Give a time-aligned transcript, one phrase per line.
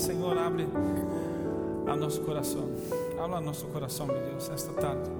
[0.00, 0.66] Senhor abre
[1.86, 2.70] a nosso coração.
[3.22, 5.10] Habla a nosso coração, meu Deus, esta tarde.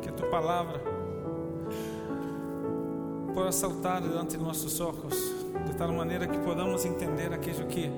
[0.00, 0.80] Que a tua palavra
[3.34, 5.16] possa saltar diante de nossos olhos,
[5.66, 7.90] de tal maneira que podamos entender aquilo que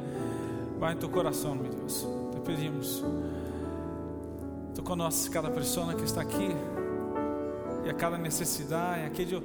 [0.79, 2.09] vai em teu coração, meu Deus.
[2.33, 3.05] Te pedimos.
[4.75, 6.57] Tu conheces cada pessoa que está aqui
[7.85, 9.43] e a cada necessidade, aquilo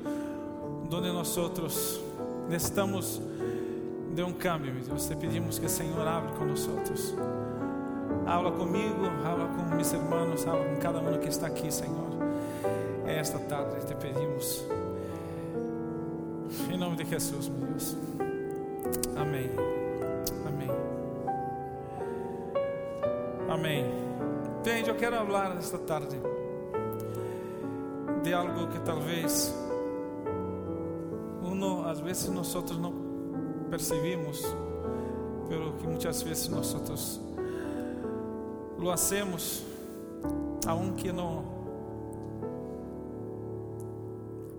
[0.90, 2.00] onde nós outros
[2.48, 3.20] necessitamos
[4.14, 5.08] de um câmbio, meu Deus.
[5.08, 7.14] Te pedimos que Senhor abra com nós outros.
[8.26, 12.14] Habla comigo, habla com meus irmãos, habla com cada um que está aqui, Senhor.
[13.06, 14.64] Esta tarde te pedimos.
[16.72, 17.98] Em nome de Jesus, meu Deus.
[19.18, 19.50] Amém.
[20.48, 20.70] Amém.
[23.50, 23.86] Amém.
[24.64, 26.18] Gente, eu quero falar esta tarde
[28.22, 29.54] de algo que talvez
[31.42, 33.03] uno, às vezes nós não
[33.74, 34.44] percebemos,
[35.50, 36.76] pero que muitas vezes nós
[38.78, 39.64] lo hacemos
[40.68, 41.44] aunque no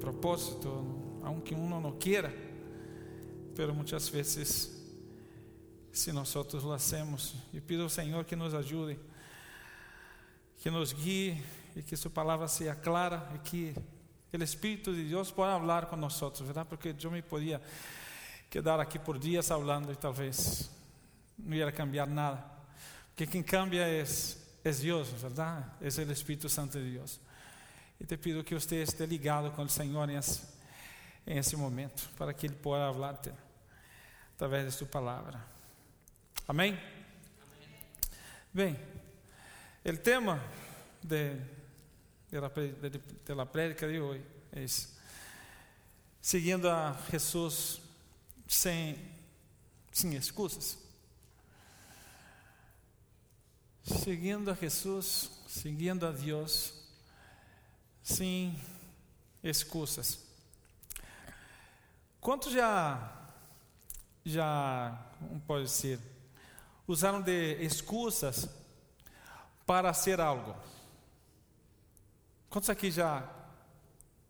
[0.00, 0.84] propósito,
[1.22, 2.34] aunque uno no quiera,
[3.54, 4.82] pero muitas vezes
[5.92, 8.98] se nós lo hacemos, e pido ao Senhor que nos ajude,
[10.58, 11.40] que nos guie
[11.76, 13.74] e que sua palavra seja clara e que
[14.32, 16.68] o Espírito de Deus possa falar com nós, verdade?
[16.68, 17.62] Porque eu me podia
[18.54, 20.70] quedar aqui por dias falando e talvez
[21.36, 22.40] não ia cambiar nada.
[23.08, 24.04] Porque quem cambia é,
[24.62, 25.66] é Deus, verdade?
[25.80, 27.20] É o Espírito Santo de Deus.
[27.98, 30.42] E te pido que você esteja ligado com o Senhor em esse,
[31.26, 33.20] em esse momento, para que Ele possa falar
[34.36, 35.44] através de Sua palavra.
[36.46, 36.78] Amém?
[38.52, 38.78] Bem,
[39.84, 40.40] o tema
[41.02, 41.34] de,
[42.30, 44.64] de, la, de, de la prédica de hoje é.
[46.22, 47.83] Seguindo a Jesus
[48.46, 48.98] sem,
[49.92, 50.78] sem excusas.
[53.82, 56.72] Seguindo a Jesus, seguindo a Deus,
[58.02, 58.58] sem
[59.42, 60.18] excusas.
[62.20, 63.12] Quantos já,
[64.24, 66.00] já, como pode ser,
[66.88, 68.48] usaram de excusas
[69.66, 70.56] para ser algo?
[72.48, 73.28] Quantos aqui já,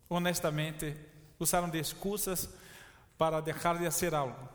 [0.09, 0.97] honestamente,
[1.39, 2.49] usaram de excusas
[3.17, 4.49] para deixar de fazer algo,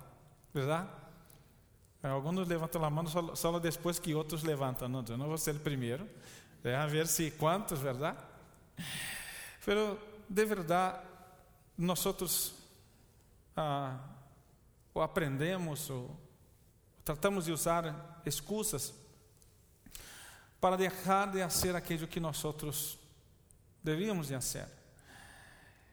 [0.53, 0.89] verdade?
[2.01, 4.87] Alguns levantam a mão só, só depois que outros levantam.
[4.87, 6.07] Não, eu não vou ser o primeiro.
[6.75, 8.17] a ver se quantos, verdade?
[9.65, 9.99] Pero
[10.29, 10.99] de verdade,
[11.77, 11.99] nós
[13.55, 13.97] ah,
[14.93, 16.17] ou aprendemos ou
[17.03, 18.93] tratamos de usar excusas
[20.61, 22.37] para deixar de fazer aquilo que nós
[23.83, 24.78] devíamos de fazer.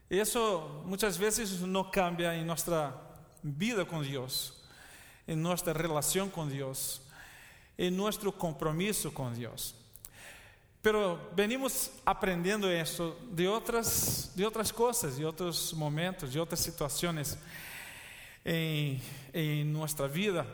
[0.09, 2.95] Isso muitas vezes não cambia em nossa
[3.43, 4.53] vida com Deus,
[5.27, 7.01] em nossa relação com Deus,
[7.77, 9.75] em nosso compromisso com Deus.
[10.81, 17.37] Pero venimos aprendendo isso de outras de outras coisas, de outros momentos, de outras situações
[18.45, 19.03] em,
[19.35, 20.47] em nossa vida.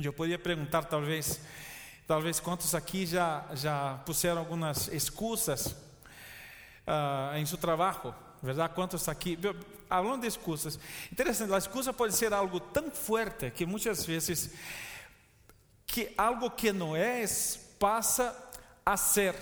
[0.00, 1.40] Eu poderia perguntar talvez,
[2.08, 5.76] talvez quantos aqui já já puseram algumas excusas
[6.88, 8.12] uh, seu trabalho
[8.42, 8.74] verdade?
[8.74, 9.38] Quantos aqui,
[9.88, 10.78] falando de excusas,
[11.12, 14.52] interessante, a excusa pode ser algo tão forte que muitas vezes
[15.86, 17.24] que algo que não é
[17.78, 18.36] passa
[18.84, 19.34] a ser.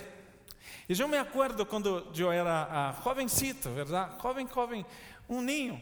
[0.89, 4.21] E eu me acordo quando eu era uh, jovencito, verdade?
[4.21, 4.85] Jovem, jovem,
[5.27, 5.79] um ninho.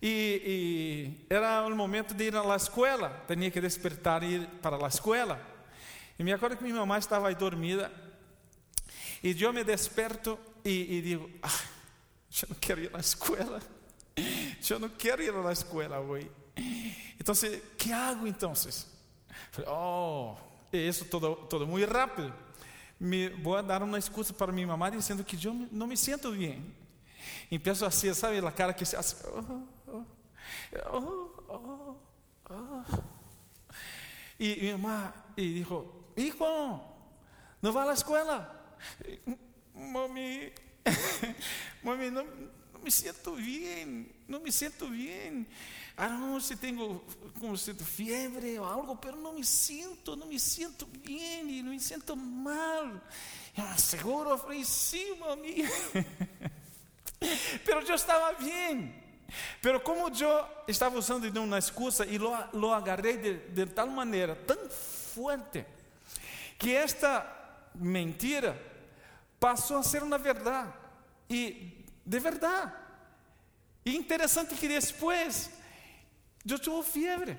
[0.00, 4.76] E, e, era o momento de ir à escola, tinha que despertar e ir para
[4.76, 5.40] a escola.
[6.18, 7.90] E me acordo que minha mamãe estava aí dormida,
[9.22, 11.60] e eu me desperto e, e digo, ah,
[12.42, 13.60] eu não quero ir na escola.
[14.68, 16.30] Eu não quero ir na escola hoje.
[17.20, 17.34] Então,
[17.76, 18.54] que hago então?
[19.66, 20.34] Oh,
[20.72, 22.32] isso tudo, tudo muito rápido.
[22.98, 26.74] Me, vou dar uma excusa para minha mamãe dizendo que eu não me sinto bem.
[27.50, 29.16] E penso assim, sabe, a cara que se assim,
[29.88, 30.02] oh,
[30.92, 31.96] oh, oh,
[32.50, 33.02] oh,
[34.40, 36.80] E minha mãe e dijo, hijo,
[37.60, 38.74] não vai à escola.
[39.74, 40.52] Mami,
[41.82, 42.26] Mami, não,
[42.82, 45.46] me sinto bem, não me sinto bem.
[45.96, 47.02] Ah, não, se tenho
[47.40, 51.80] como sinto febre ou algo, mas não me sinto, não me sinto bem, não me
[51.80, 53.00] sinto mal.
[53.56, 55.64] Eu seguro, falei, sim, mami.
[57.64, 58.94] Pero eu estava bem.
[59.60, 63.88] Pero como eu estava usando de uma excusa e lo, lo agarrei de, de tal
[63.88, 65.64] maneira, tão forte,
[66.58, 67.26] que esta
[67.74, 68.75] mentira
[69.38, 70.72] passou a ser uma verdade.
[71.28, 72.72] E de verdade.
[73.84, 75.50] E interessante que depois
[76.48, 77.38] eu tive febre.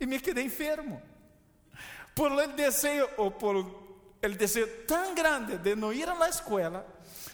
[0.00, 1.00] e me quedei enfermo.
[2.14, 3.56] Por el deseo, ou por
[4.20, 6.86] el deseo tão grande de não ir à escola,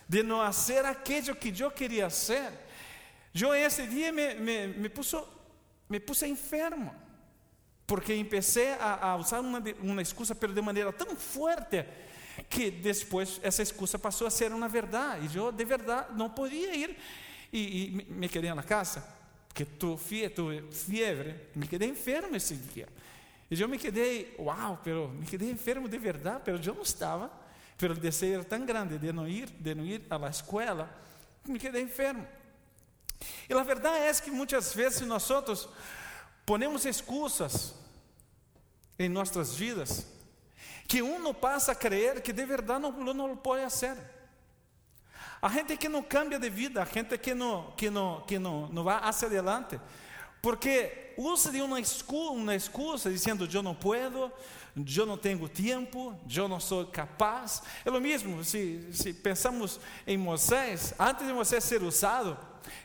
[0.09, 2.53] de não fazer aquilo que eu queria ser,
[3.35, 5.27] eu esse dia me, me, me, puso,
[5.89, 6.95] me puse enfermo,
[7.87, 11.85] porque comecei a, a usar uma, uma excusa, pero de maneira tão forte,
[12.49, 16.75] que depois essa excusa passou a ser uma verdade, e eu de verdade não podia
[16.75, 16.97] ir
[17.53, 19.05] e, e me quedei na casa,
[19.49, 19.99] porque tu,
[20.35, 22.89] tu fiebre, me quedei enfermo esse dia.
[23.51, 27.31] E eu me quedei, uau, pero me quedei enfermo de verdade, pero eu não estava,
[27.79, 30.93] pero o desejo tão grande de não ir, de não ir à escola,
[31.47, 32.27] me quedei enfermo.
[33.49, 35.69] E a verdade é que muitas vezes nós outros
[36.45, 37.75] ponemos excusas
[38.99, 40.14] em nossas vidas
[40.87, 43.97] que um não passa a crer que de verdade não, não pode ser.
[45.41, 48.67] A gente que não cambia de vida, a gente que não, que não, que não,
[48.69, 49.79] não vai hacia adelante,
[50.41, 54.33] porque usa de uma excusa, uma excusa dizendo eu não puedo,
[54.97, 57.63] eu não tenho tempo, eu não sou capaz.
[57.85, 62.37] É o mesmo se, se pensamos em Moisés, antes de Moisés ser usado,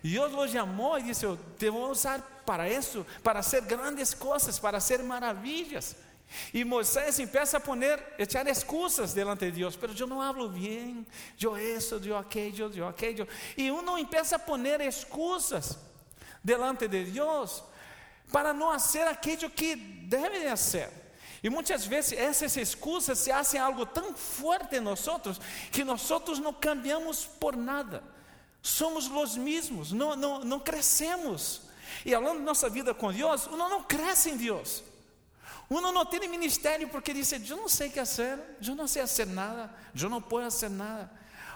[0.03, 4.59] Deus o chamou e disse: Eu te vou usar para isso, para fazer grandes coisas,
[4.59, 5.95] para fazer maravilhas.
[6.53, 11.05] E Moisés começa a poner, echar excusas delante de Deus, pero eu não hablo bem,
[11.41, 13.27] eu isso, eu aquilo, eu aquilo.
[13.57, 15.77] E uno começa a poner excusas
[16.43, 17.63] delante de Deus
[18.31, 20.89] para não fazer aquilo que deve de ser.
[21.41, 24.99] E muitas vezes essas excusas se fazem algo tão forte em nós
[25.71, 26.01] que nós
[26.39, 28.03] não cambiamos por nada.
[28.61, 31.61] Somos os mesmos, não, não, não crescemos.
[32.05, 34.83] E longo da nossa vida com Deus, uno não cresce em Deus.
[35.69, 39.03] Uno não tem ministério porque diz: Eu não sei o que fazer, eu não sei
[39.03, 41.11] fazer nada, eu não posso fazer nada.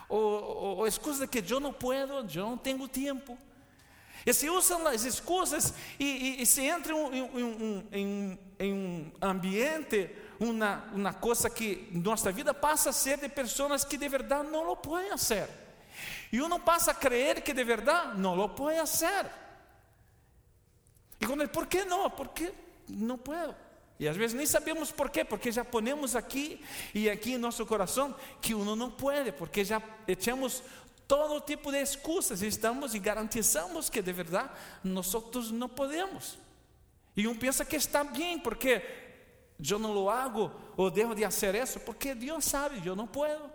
[0.07, 3.37] Ou, ou, ou excusa que eu não posso, eu não tenho tempo.
[4.25, 9.11] E se usam as excusas e, e, e se entra em, em, em, em, um
[9.21, 14.49] ambiente, uma, uma coisa que nossa vida passa a ser de pessoas que de verdade
[14.49, 15.49] não lo podem fazer.
[16.31, 19.25] E uno passa a crer que de verdade não lo pode fazer.
[21.19, 22.09] E quando por que não?
[22.09, 22.53] Porque
[22.87, 23.55] não puedo.
[24.03, 26.61] E às vezes nem sabemos por quê, porque já ponemos aqui
[26.93, 30.61] e aqui em nosso coração que uno não pode, porque já echamos
[31.07, 34.49] todo tipo de excusas e estamos e garantizamos que de verdade
[34.83, 35.09] nós
[35.51, 36.37] não podemos.
[37.15, 38.81] E um pensa que está bem, porque
[39.71, 43.49] eu não lo hago ou devo de fazer isso, porque Deus sabe, eu não posso.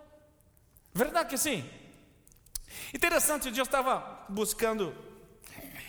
[0.95, 1.62] Verdade que sim?
[2.95, 4.95] Interessante, eu estava buscando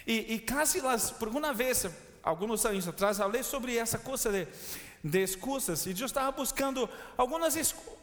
[0.05, 1.85] e, e quase las, por uma vez
[2.23, 4.47] alguns anos atrás, falei sobre essa coisa de,
[5.03, 7.55] de excusas, e eu estava buscando algumas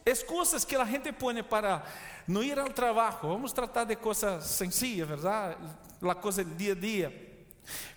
[0.04, 1.84] excusas que a gente põe para
[2.26, 3.16] não ir ao trabalho.
[3.22, 5.56] Vamos tratar de coisas sencillas, verdade?
[6.02, 7.26] A coisa do dia a dia.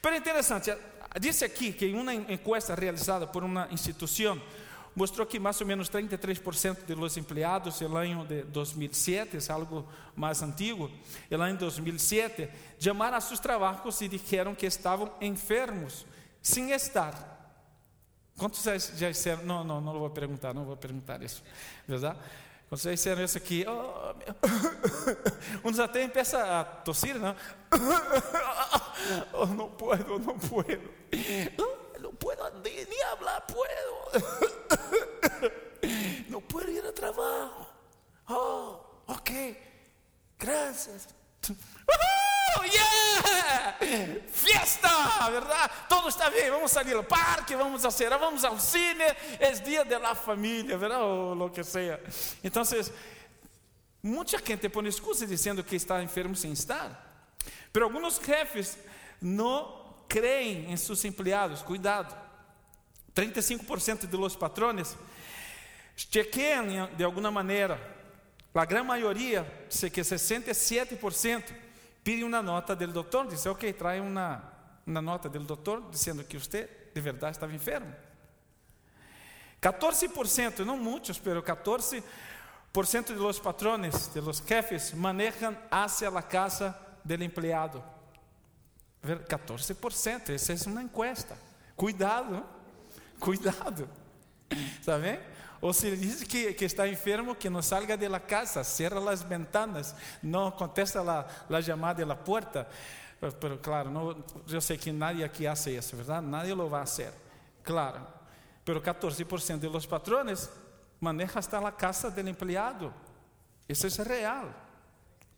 [0.01, 0.75] Pero interessante,
[1.19, 4.42] disse aqui que em uma encuesta realizada por uma instituição,
[4.99, 9.87] mostrou que mais ou menos 33% de los empleados no ano de 2007, é algo
[10.13, 10.91] mais antigo,
[11.31, 16.05] no ano de 2007, chamaram a seus trabalhos e disseram que estavam enfermos,
[16.41, 17.13] sem estar.
[18.37, 19.45] Quantos já, já disseram?
[19.45, 21.41] Não, não, não vou perguntar, não vou perguntar isso,
[21.87, 22.19] verdade?
[22.67, 24.13] Quando vocês disseram isso aqui, oh,
[25.68, 27.33] uns até começam a tossir, não?
[29.31, 30.89] Oh, não puedo, não puedo.
[32.19, 33.95] Não puedo nem hablar, puedo.
[36.28, 37.66] Não puedo ir ao trabalho.
[38.28, 39.57] Oh, ok.
[40.38, 41.07] Graças.
[42.57, 43.78] Oh, yeah!
[44.31, 45.69] Fiesta, ¿verdad?
[45.88, 49.06] Todo está bien, vamos a salir al parque, vamos a hacer, vamos al cine,
[49.40, 51.04] es día de la familia, ¿verdad?
[51.04, 51.99] O lo que sea.
[52.42, 52.92] Entonces,
[54.02, 57.35] mucha gente pone excusas diciendo que está enfermo sin estar.
[57.71, 58.80] Pero algunos jefes
[59.21, 59.79] no
[60.09, 62.13] creen en sus empleados, cuidado.
[63.16, 64.97] 35% de los patrones
[65.95, 67.78] chequean de alguma maneira,
[68.54, 71.44] a grande maioria, que 67%,
[72.04, 74.44] pide uma nota do doutor, diz, ok, traz uma,
[74.85, 77.94] uma nota do doutor dizendo que você de verdade estava enfermo.
[79.61, 82.04] 14%, não muitos, mas 14%
[83.07, 87.98] de los patrones, de los jefes, manejam hacia la casa del empleado.
[89.03, 91.37] 14%, essa é uma encuesta.
[91.75, 92.44] Cuidado,
[93.19, 93.89] cuidado.
[94.79, 95.19] Está bem?
[95.61, 99.21] Ou se diz que, que está enfermo, que não salga de la casa, cierra las
[99.21, 102.68] ventanas, não contesta la, la llamada de la puerta.
[103.19, 106.25] Pero claro, no, eu sei que nadie aqui hace isso, verdade?
[106.25, 107.13] Nadie lo va a hacer,
[107.63, 108.07] claro.
[108.63, 110.49] Pero 14% de los patrones
[111.01, 112.94] maneja hasta la casa del empleado.
[113.68, 114.69] Isso é real.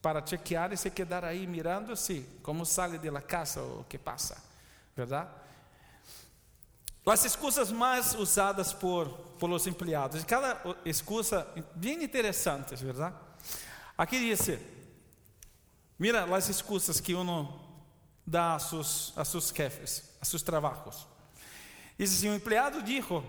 [0.01, 3.97] Para chequear e se quedar aí mirando se como sale de la casa o que
[3.97, 4.41] passa,
[4.95, 5.29] verdade?
[7.05, 10.23] as excusas mais usadas por, por los empleados.
[10.23, 13.15] Cada excusa bem interessante, verdade?
[13.97, 14.59] Aqui diz:
[15.97, 17.59] mira as excusas que uno
[18.25, 21.07] dá a seus, a seus jefes, a seus trabalhos.
[21.97, 23.23] Diz assim: o empleado dijo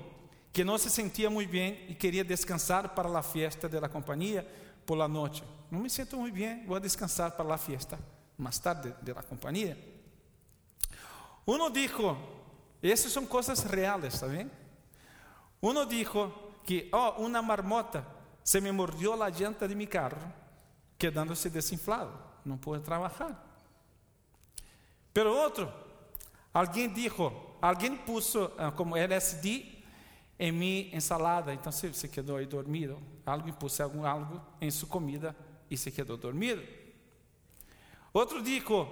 [0.52, 4.46] que não se sentia muito bem e queria descansar para a fiesta de la companhia
[4.92, 5.42] por la noche.
[5.70, 7.98] Não me sinto muito bem, vou descansar para la fiesta
[8.36, 9.74] mais tarde de la companhia.
[11.46, 12.14] Uno dijo,
[12.82, 14.50] essas são coisas reais, ¿está bem?
[15.62, 16.30] Uno dijo
[16.62, 18.04] que, oh, uma marmota
[18.44, 20.30] se me mordió la llanta de mi carro,
[20.98, 22.12] quedando-se desinflado,
[22.44, 23.42] não pode trabalhar.
[25.14, 25.72] Pero outro,
[26.52, 27.32] alguém dijo,
[27.62, 29.84] alguém puso uh, como LSD
[30.38, 34.88] em minha ensalada, então se você quedou aí dormido, algo pus algum algo em sua
[34.88, 35.36] comida
[35.70, 36.62] e se quedou dormido.
[38.12, 38.88] Outro dijo,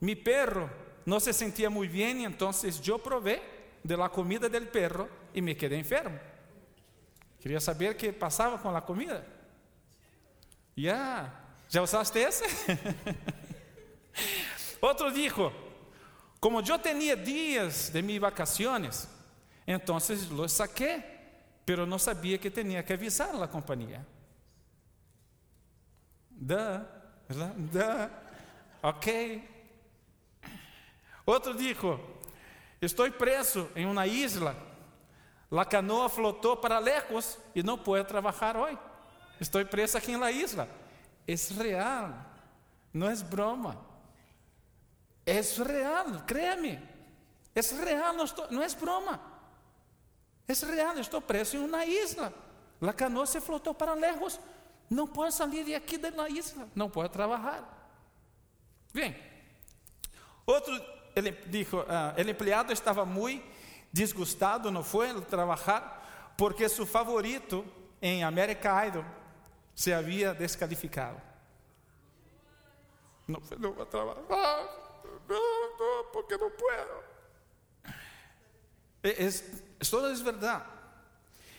[0.00, 0.70] mi perro
[1.04, 2.50] não se sentia muito bem, então
[2.86, 3.42] eu provei
[3.84, 6.18] de la comida del perro e me quedei enfermo.
[7.40, 9.26] Queria saber o que passava com a comida.
[10.76, 11.30] Ya,
[11.68, 12.44] já usaste esse?
[14.80, 15.52] Outro dijo,
[16.40, 19.08] como eu tinha dias de minhas vacaciones,
[19.66, 19.98] então
[20.30, 21.13] lo saqué,
[21.64, 24.06] pero não sabia que tinha que avisar a companhia.
[26.30, 26.86] Da,
[27.72, 28.10] da,
[28.82, 29.48] ok.
[31.24, 31.98] Outro dijo:
[32.80, 34.54] Estou preso em uma isla.
[35.50, 38.78] La canoa flotou para lejos e não puedo trabalhar hoje.
[39.40, 40.68] Estou preso aqui na isla.
[41.26, 42.14] É real,
[42.92, 43.80] não é broma.
[45.24, 46.80] É real, créame.
[47.54, 49.33] É real, não, não é broma.
[50.46, 52.32] É real, estou preso em uma isla.
[52.80, 54.38] A canoa se flotou para lejos.
[54.90, 56.68] Não pode sair de aqui da isla.
[56.74, 57.62] Não pode trabalhar.
[58.92, 59.16] Bem,
[60.46, 60.72] outro,
[61.16, 63.44] ele dijo, uh, el empleado estava muito
[63.92, 67.64] disgustado, não foi trabalhar, porque seu favorito
[68.02, 69.04] em America Idol
[69.74, 71.20] se havia descalificado.
[73.26, 76.52] Não, não vou trabalhar, não, não, porque não.
[79.02, 79.44] Es,
[79.88, 80.64] toda es verdade.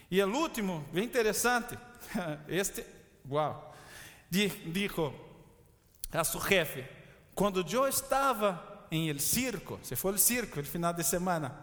[0.09, 1.77] E o último, bem interessante,
[2.47, 2.85] este,
[3.29, 3.73] uau,
[4.29, 5.13] dijo
[6.11, 6.85] a seu jefe,
[7.33, 11.53] quando eu estava em el circo, se foi o circo, el final de semana,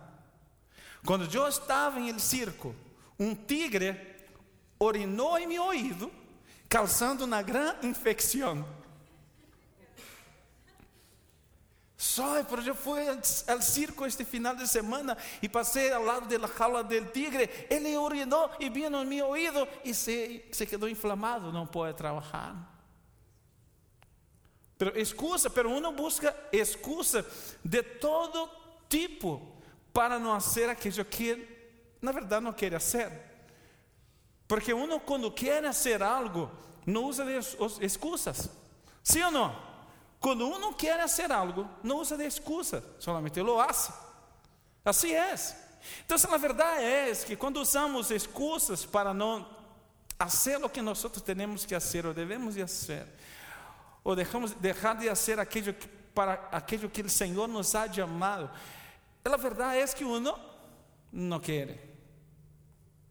[1.05, 2.75] quando eu estava em el circo,
[3.19, 3.97] um tigre
[4.79, 6.11] orinou em meu ouvido,
[6.69, 8.67] causando uma grande infecção.
[12.03, 13.01] Só, pero eu fui
[13.47, 17.49] ao circo este final de semana e passei ao lado da jaula del tigre.
[17.71, 21.53] Ele orinou e vinha no meu ouvido e se, se quedou inflamado.
[21.53, 22.57] Não pode trabalhar.
[24.77, 27.25] Pero excusa, pero uno busca excusa
[27.65, 28.51] de todo
[28.89, 31.49] tipo para não fazer aquilo que
[32.03, 33.13] na verdade não quer fazer.
[34.49, 36.51] Porque uno quando quer fazer algo,
[36.85, 37.39] não usa de
[37.81, 38.51] excusas.
[39.05, 39.72] Sim ou não?
[40.23, 43.93] Quando um não quer fazer algo, não usa de excusa, solamente lo hace.
[44.85, 45.35] Assim é.
[46.07, 49.45] Então, a verdade é que quando usamos excusas para não
[50.17, 53.05] fazer o que nós temos que fazer ou devemos de fazer,
[54.05, 58.49] ou deixamos deixar de fazer aquilo que, para aquilo que o Senhor nos ha chamado,
[59.25, 60.39] a verdade é que uno
[61.13, 61.81] não quer,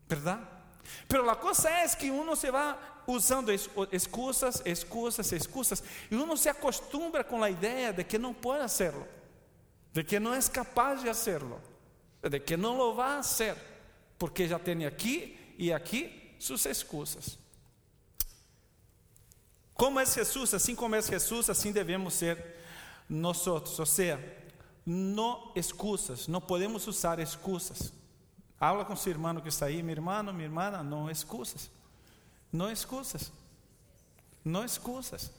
[0.07, 0.47] verdade?
[1.09, 2.77] Pero a coisa é que uno se vai
[3.07, 8.63] usando excusas, excusas, excusas, e uno se acostumbra com a ideia de que não pode
[8.63, 9.07] hacerlo,
[9.91, 11.61] de que não é capaz de hacerlo,
[12.21, 13.55] de que não lo va a hacer,
[14.17, 17.37] porque já tem aqui e aqui suas excusas.
[19.73, 22.37] Como é Jesus, assim como é Jesus, assim devemos ser
[23.09, 23.47] nós.
[23.47, 24.19] Ou seja,
[24.85, 27.91] não excusas, não podemos usar excusas.
[28.59, 31.71] Habla com seu irmão que está aí, meu irmão, minha irmã, não excusas.
[32.51, 33.31] Não excusas.
[34.43, 35.31] Não excusas.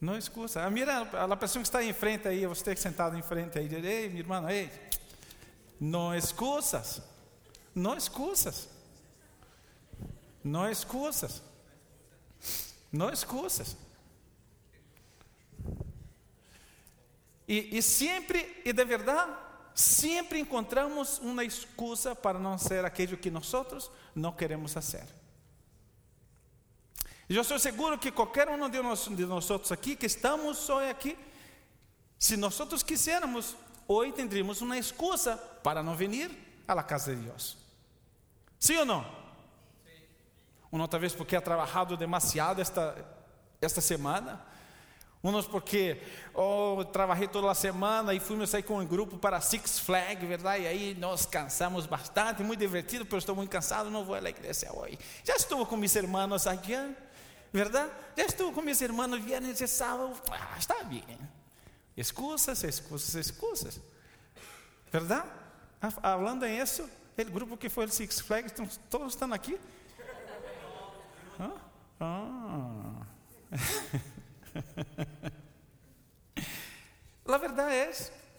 [0.00, 0.56] Não excusas.
[0.62, 3.66] Ah, mira a pessoa que está em frente aí, você que sentado em frente aí,
[3.74, 4.70] ei, meu irmão, ei.
[5.80, 7.00] Não excusas.
[7.74, 8.68] Não excusas.
[10.44, 11.42] Não excusas.
[12.92, 13.76] Não excusas.
[17.48, 19.32] E, e sempre, e de verdade,
[19.74, 23.52] sempre encontramos uma excusa para não ser aquilo que nós
[24.14, 25.04] não queremos fazer.
[27.28, 31.18] Eu estou seguro que qualquer um de nós, de nós aqui, que estamos só aqui,
[32.18, 33.56] se nós quisermos,
[33.88, 36.30] hoje teríamos uma excusa para não vir
[36.68, 37.56] à casa de Deus.
[38.60, 39.02] Sim ou não?
[39.02, 40.02] Sim.
[40.70, 42.94] Ou talvez porque ha trabalhado demasiado esta,
[43.60, 44.40] esta semana,
[45.22, 46.00] Uns porque
[46.32, 50.62] oh, trabalhei toda a semana e fui sair com um grupo para Six Flags, verdade?
[50.62, 54.72] E aí nós cansamos bastante, muito divertido, mas estou muito cansado, não vou à igreja
[54.72, 54.96] hoje.
[55.24, 56.74] Já estou com meus irmãos aqui,
[57.56, 57.90] verdade?
[58.16, 60.14] Já estou com meus irmãos viernes e sábado.
[60.30, 61.04] Ah, está bem.
[61.96, 63.80] Excusas, excusas, excusas.
[64.92, 65.28] Verdade?
[66.02, 68.52] Falando em isso, o grupo que foi o Six Flags,
[68.90, 69.58] todos estão aqui?
[71.38, 71.52] Ah.
[72.00, 73.06] ah.
[77.26, 77.92] A verdade é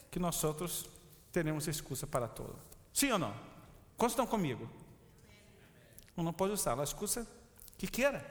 [0.09, 0.89] que nós outros
[1.31, 2.57] teremos excusa para tudo.
[2.93, 3.33] Sim ou não?
[3.97, 4.67] Quantos estão comigo?
[6.17, 7.27] Um não pode usar a excusa
[7.77, 8.27] que queira.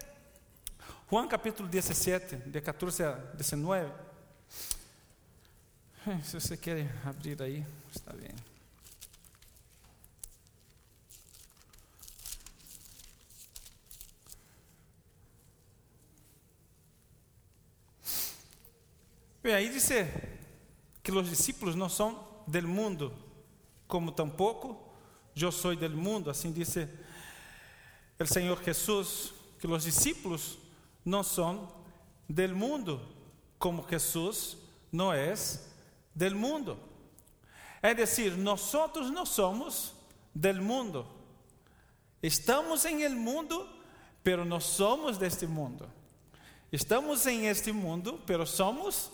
[1.09, 3.93] Juan capítulo 17, de 14 a 19.
[6.25, 8.35] Se você quer abrir aí, está bem.
[19.45, 20.09] Bem, aí dice
[21.05, 23.17] que os discípulos não são del mundo,
[23.87, 24.93] como tampouco
[25.37, 26.89] eu sou del mundo, assim disse
[28.19, 30.66] o Senhor Jesus, que os discípulos
[31.07, 31.73] não são
[32.29, 33.01] del mundo,
[33.59, 34.57] como Jesus
[34.91, 35.33] não é
[36.13, 36.77] del mundo.
[37.81, 38.73] É decir, nós
[39.13, 39.95] não somos
[40.35, 41.07] del mundo.
[42.21, 43.69] Estamos em el mundo,
[44.25, 45.89] pero não somos deste mundo.
[46.73, 49.13] Estamos em este mundo, pero somos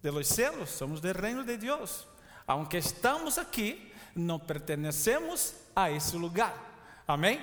[0.00, 2.06] de los cielos, somos del reino de Dios.
[2.46, 6.54] Aunque estamos aquí, no pertenecemos a ese lugar.
[7.06, 7.40] Amém?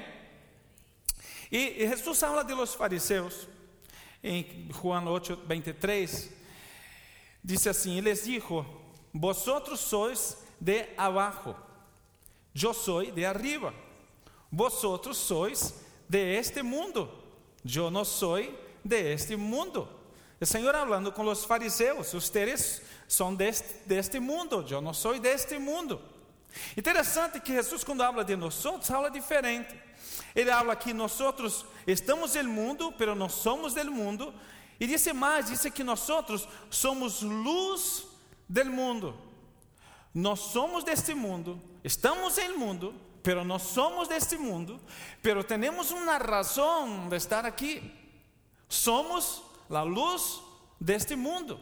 [1.51, 3.48] E Jesus habla de los fariseus
[4.24, 6.29] em Juan 8, 23.
[7.44, 8.65] Dice assim: e les dijo:
[9.13, 11.56] Vosotros sois de abajo,
[12.53, 13.74] yo soy de arriba.
[14.51, 15.74] Vosotros sois
[16.08, 17.10] de este mundo,
[17.63, 19.88] yo no soy de este mundo.
[20.41, 25.59] O Senhor falando com os fariseus, ustedes são deste, deste mundo, eu não sou deste
[25.59, 26.01] mundo.
[26.77, 29.89] Interessante que Jesus, quando habla de nós, fala diferente.
[30.36, 31.18] Ele habla que nós
[31.88, 34.34] estamos no mundo, pero não somos del mundo.
[34.79, 36.08] E disse mais: disse que nós
[36.70, 38.05] somos luz
[38.48, 39.16] del mundo.
[40.14, 44.79] Nós somos deste mundo, estamos no mundo, pero não somos deste mundo,
[45.22, 47.94] pero temos uma razão de estar aqui.
[48.68, 50.42] Somos la luz
[50.79, 51.60] de este mundo.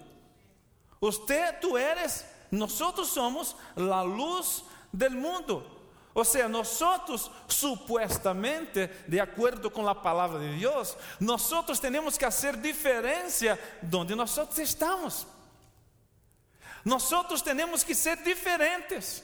[1.02, 5.77] Usted, tú eres, nosotros somos la luz del mundo.
[6.20, 12.60] O sea, nosotros supuestamente, de acuerdo con la palabra de Dios, nosotros tenemos que hacer
[12.60, 15.28] diferencia donde nosotros estamos.
[16.84, 19.24] Nosotros tenemos que ser diferentes.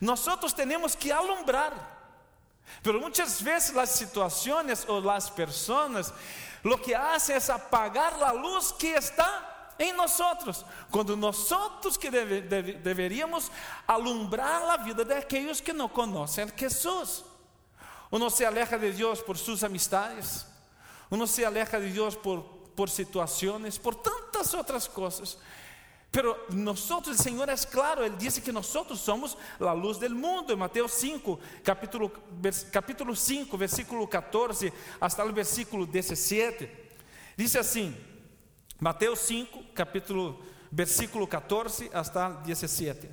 [0.00, 1.74] Nosotros tenemos que alumbrar.
[2.82, 6.10] Pero muchas veces las situaciones o las personas
[6.62, 9.49] lo que hace es apagar la luz que está
[9.80, 10.20] em nós,
[10.90, 11.48] quando nós
[11.98, 13.50] que deve, deve, deveríamos
[13.88, 17.24] alumbrar a vida daqueles que não conhecem Jesus.
[18.10, 20.44] Uno se aleja de Deus por suas amistades,
[21.10, 22.42] uno se aleja de Deus por,
[22.76, 25.38] por situações, por tantas outras coisas.
[26.10, 30.52] Pero nosotros, el Señor es claro, Él dice que nosotros somos la luz del mundo.
[30.52, 32.12] En Mateo 5, capítulo,
[32.70, 36.90] capítulo 5, versículo 14 hasta el versículo 17.
[37.36, 37.96] Dice así,
[38.80, 43.10] Mateo 5, capítulo, versículo 14 hasta 17.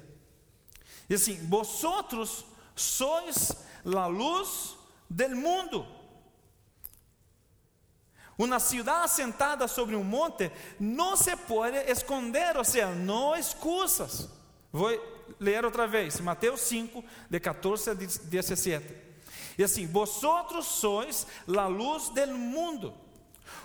[1.10, 3.54] Dice assim, vosotros sois
[3.84, 4.78] la luz
[5.10, 5.86] del mundo.
[8.38, 14.30] Uma cidade assentada sobre um monte não se pode esconder, ou seja, não excusas.
[14.72, 14.90] Vou
[15.40, 18.96] ler outra vez, Mateus 5, de 14 a 17.
[19.58, 22.94] E assim: Vosotros sois a luz del mundo.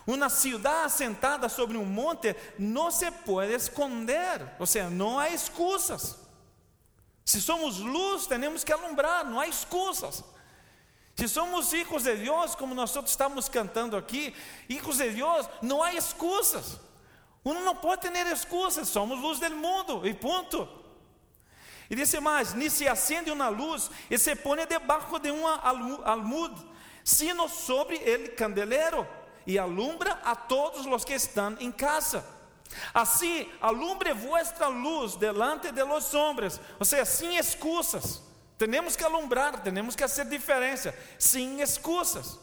[0.07, 6.19] Uma cidade assentada sobre um monte não se pode esconder, ou seja, não há excusas.
[7.25, 10.25] Se somos luz, temos que alumbrar, não há excusas.
[11.15, 14.35] Se somos hijos de Deus, como nós estamos cantando aqui,
[14.69, 16.81] hijos de Deus, não há excusas.
[17.45, 20.69] Uno não pode ter excusas, somos luz do mundo e ponto.
[21.91, 26.55] E disse mais: ni se acende uma luz e se põe debaixo de um almud,
[27.05, 29.07] sino sobre ele candelero,
[29.47, 32.25] e alumbra a todos os que estão em casa.
[32.95, 38.23] Assim, alumbre vuestra luz delante de los hombres, ou seja, sem excusas.
[38.59, 42.39] Temos que alumbrar, temos que fazer diferença, sem excusas,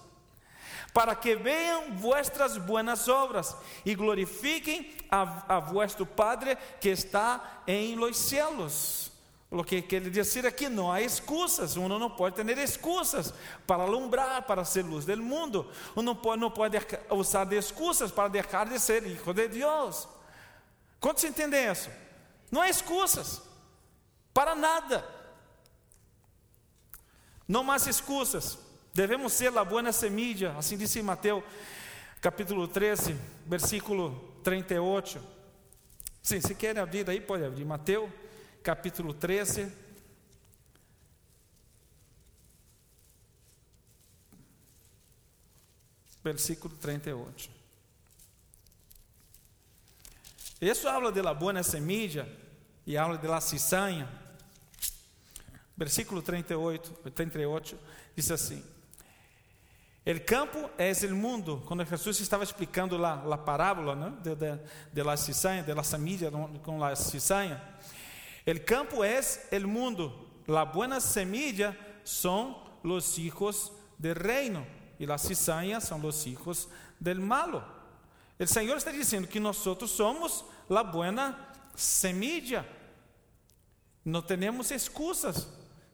[0.93, 7.95] para que vejam vuestras buenas obras e glorifiquem a, a vuestro Padre que está em
[7.95, 9.08] los cielos.
[9.51, 13.33] O que quer dizer aqui, não há excusas, uno não pode ter excusas
[13.65, 16.77] para alumbrar, para ser luz do mundo, uno não pode, não pode
[17.09, 20.07] usar de excusas para deixar de ser hijo de Deus.
[20.99, 21.89] Quantos entendem isso?
[22.51, 23.41] Não há excusas
[24.33, 25.03] para nada.
[27.47, 28.59] Não mais excusas.
[28.93, 31.43] Devemos ser a boa semilla, assim disse Mateus,
[32.21, 35.19] capítulo 13, versículo 38.
[36.21, 37.65] Sim, se querem abrir aí, pode abrir.
[37.65, 38.11] Mateus,
[38.63, 39.71] capítulo 13.
[46.23, 47.49] Versículo 38.
[50.61, 52.27] Isso habla de la buena semilla
[52.85, 54.07] e habla de la cizaña.
[55.77, 57.79] Versículo 38, 38
[58.13, 58.61] diz assim:
[60.05, 61.63] El campo é o mundo.
[61.65, 64.59] Quando Jesus estava explicando lá a parábola né, de, de,
[64.91, 66.31] de la cizaña, de la semilla
[66.63, 67.61] com la cizaña,
[68.45, 69.19] el campo é
[69.51, 70.27] o mundo.
[70.47, 74.65] La buena semilla são los hijos del reino
[74.99, 76.67] e la cizaña são los hijos
[76.99, 77.63] del malo.
[78.39, 81.37] O Senhor está dizendo que nós somos a buena
[81.75, 82.65] semilla.
[84.03, 85.47] Não temos excusas.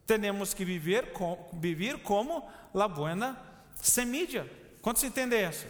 [0.06, 3.36] Temos que viver, com, viver como a buena
[3.82, 4.48] semilla.
[4.82, 5.66] Quantos entendem isso?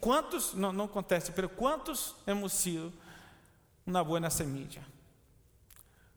[0.00, 2.92] Quantos, não, não acontece, mas quantos hemos sido
[3.86, 4.84] uma buena semilla?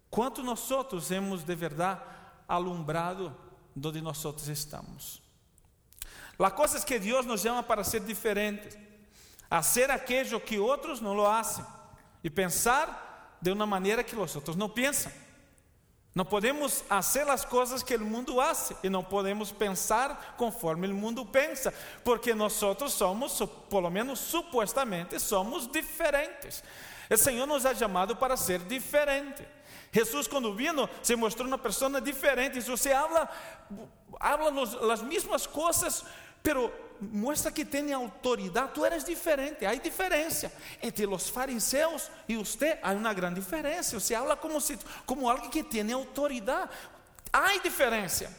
[0.09, 2.01] Quanto nós outros hemos de verdade
[2.47, 3.35] alumbrado
[3.75, 5.21] onde nós outros estamos?
[6.37, 8.77] A coisa é que Deus nos chama para ser diferentes
[9.49, 11.65] hacer aquello que outros não lo hacen
[12.23, 15.11] e pensar de uma maneira que os outros não pensam.
[16.13, 20.93] Não podemos fazer as coisas que o mundo hace e não podemos pensar conforme o
[20.93, 26.63] mundo pensa, porque nós somos, pelo menos supostamente, somos diferentes.
[27.09, 29.47] O Senhor nos ha chamado para ser diferente.
[29.91, 32.59] Jesus, quando vino, se mostrou uma pessoa diferente.
[32.61, 33.29] Você habla,
[34.19, 34.51] habla
[34.93, 36.05] as mesmas coisas,
[36.43, 36.71] pero
[37.01, 38.73] muestra que tem autoridade.
[38.73, 39.65] Tu eres diferente.
[39.65, 42.77] Há diferença entre os fariseus e você.
[42.81, 43.99] Há uma grande diferença.
[43.99, 46.69] Você habla como se como alguém que tem autoridade.
[47.31, 48.31] Há diferença.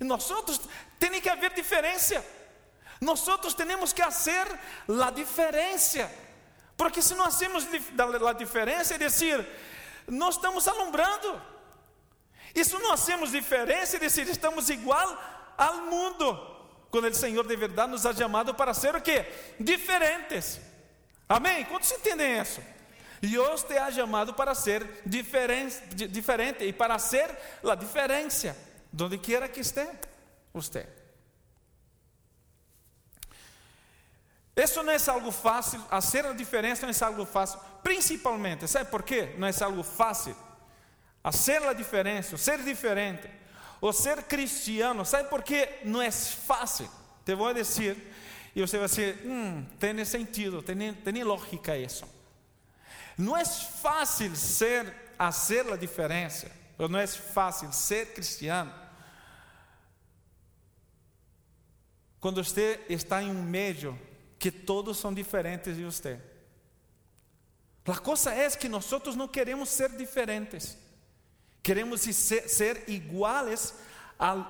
[0.00, 0.60] E nós outros
[0.98, 2.24] tem que haver diferença.
[3.00, 3.24] Nós
[3.56, 4.46] temos que fazer
[5.02, 6.10] a diferença.
[6.76, 7.66] Porque se não hacemos
[8.26, 9.46] a diferença, é dizer,
[10.10, 11.40] nós estamos alumbrando.
[12.54, 16.50] E se não hacemos diferença, é dizer, estamos igual ao mundo
[16.90, 19.24] quando o Senhor de verdade nos ha chamado para ser o quê?
[19.58, 20.60] Diferentes.
[21.28, 21.64] Amém?
[21.64, 22.60] Quantos entendem isso?
[23.20, 27.30] Deus te ha chamado para ser diferente, diferente e para ser
[27.62, 28.56] a diferença,
[28.92, 29.92] donde quiera que esteja
[30.52, 30.88] você.
[34.56, 39.02] Isso não é algo fácil, fazer a diferença não é algo fácil, principalmente, sabe por
[39.02, 39.34] quê?
[39.38, 40.36] Não é algo fácil.
[41.22, 43.28] Fazer a diferença, ser diferente,
[43.80, 46.88] o ser cristiano, ¿sabe por qué no es fácil?
[47.24, 47.96] Te voy a decir,
[48.54, 52.06] y usted va a decir, mm, tiene sentido, tiene, tiene lógica eso.
[53.16, 58.72] Não é fácil ser, fazer a diferença, não é fácil ser cristiano,
[62.18, 63.98] quando você está em um meio
[64.38, 66.18] que todos são diferentes de você.
[67.86, 70.76] A coisa é que nós não queremos ser diferentes.
[71.62, 73.74] Queremos ser, ser iguales
[74.18, 74.46] a,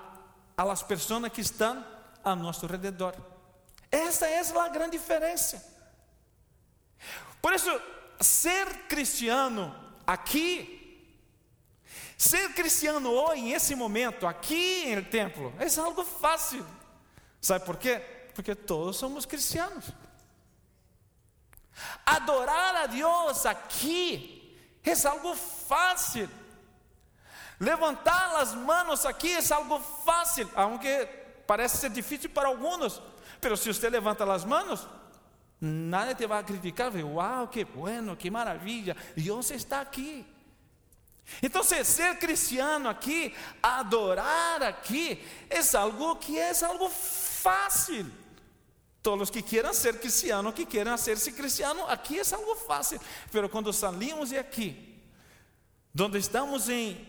[0.57, 1.85] a las personas que estão
[2.23, 3.15] a nosso redor.
[3.91, 5.65] Essa é a grande diferença.
[7.41, 7.71] Por isso,
[8.21, 9.75] ser cristiano
[10.07, 11.09] aqui,
[12.17, 16.67] ser cristiano hoje, nesse momento, aqui no templo, é algo fácil.
[17.41, 17.99] Sabe por quê?
[18.35, 19.87] Porque todos somos cristianos.
[22.05, 26.29] Adorar a Deus aqui é algo fácil.
[27.59, 31.07] Levantar as manos aqui é algo fácil, aunque
[31.47, 33.03] parece ser difícil para alguns,
[33.43, 34.89] mas se você levanta as manos,
[35.61, 40.25] nadie te vai criticar, uau, que bueno, que maravilha, Deus está aqui.
[41.43, 48.11] Então, ser cristiano aqui, adorar aqui, é algo que é algo fácil.
[49.03, 53.01] Todos os que queiram ser cristiano, que queiram ser-se cristiano, aqui é algo fácil.
[53.33, 54.99] Mas quando salimos de aqui,
[55.99, 57.09] onde estamos em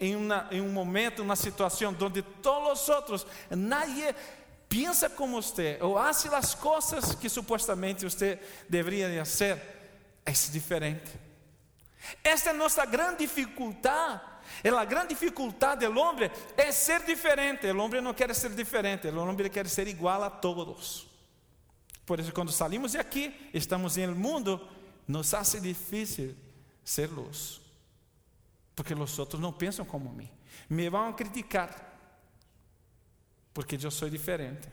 [0.00, 4.14] em, uma, em um momento, uma situação onde todos os outros, nadie
[4.68, 9.60] pensa como você, ou faz as coisas que supostamente você deveria fazer,
[10.24, 11.12] é diferente.
[12.22, 14.20] Esta é nossa grande dificuldade.
[14.62, 17.66] É a grande dificuldade do homem é ser diferente.
[17.66, 21.05] O homem não quer ser diferente, o homem quer ser igual a todos.
[22.06, 24.66] Por isso, quando salimos de aqui, estamos no mundo,
[25.06, 26.34] nos hace difícil
[26.84, 27.66] ser luz
[28.76, 30.30] porque os outros não pensam como mim.
[30.68, 31.74] Me vão criticar,
[33.54, 34.68] porque eu sou diferente.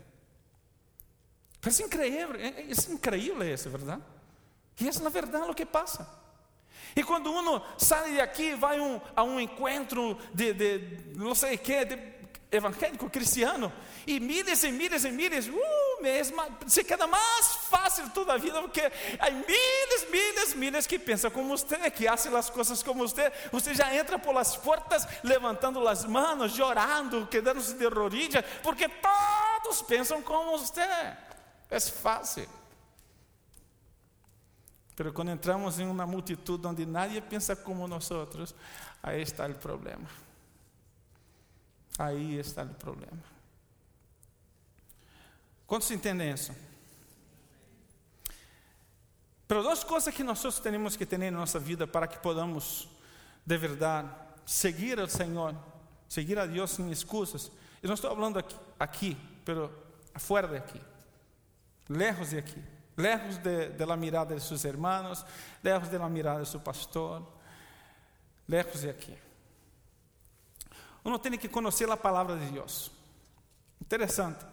[1.61, 4.03] Parece incrível, é, é incrível isso, verdade?
[4.81, 6.21] E essa é a verdade o que passa.
[6.93, 11.59] E quando uno sai daqui, vai um, a um encontro de, de não sei o
[11.59, 11.97] que, de
[12.51, 13.71] evangélico cristiano,
[14.05, 15.53] e milhas e milhas e milhas, uh,
[16.01, 18.82] mesmo, se queda mais fácil toda a vida, porque
[19.19, 23.73] há milhas, milhas, milhas que pensam como você, que fazem as coisas como você, você
[23.73, 30.21] já entra por as portas levantando as mãos, chorando, quedando-se de rodillas, porque todos pensam
[30.21, 32.47] como você, é fácil.
[34.95, 38.10] Pero quando entramos em uma multidão onde nadie pensa como nós,
[39.01, 40.08] aí está o problema.
[41.97, 43.32] Aí está o problema.
[45.67, 46.54] Quantos entendem isso?
[49.47, 52.88] Pero duas coisas que nós temos que ter na nossa vida para que podamos,
[53.45, 54.10] de verdade,
[54.45, 55.56] seguir ao Senhor,
[56.08, 57.52] seguir a Deus sem excusas.
[57.82, 59.71] Eu não estou falando aqui, aqui, pero
[60.15, 60.82] fora de aqui,
[61.89, 65.26] lejos de aqui lejos de, de, la mirada de sus hermanos,
[65.62, 67.23] lejos de la mirada de su pastor,
[68.47, 69.17] lejos de aqui.
[71.04, 72.91] Uno tem que conhecer a palavra de Deus.
[73.82, 74.45] Interessante.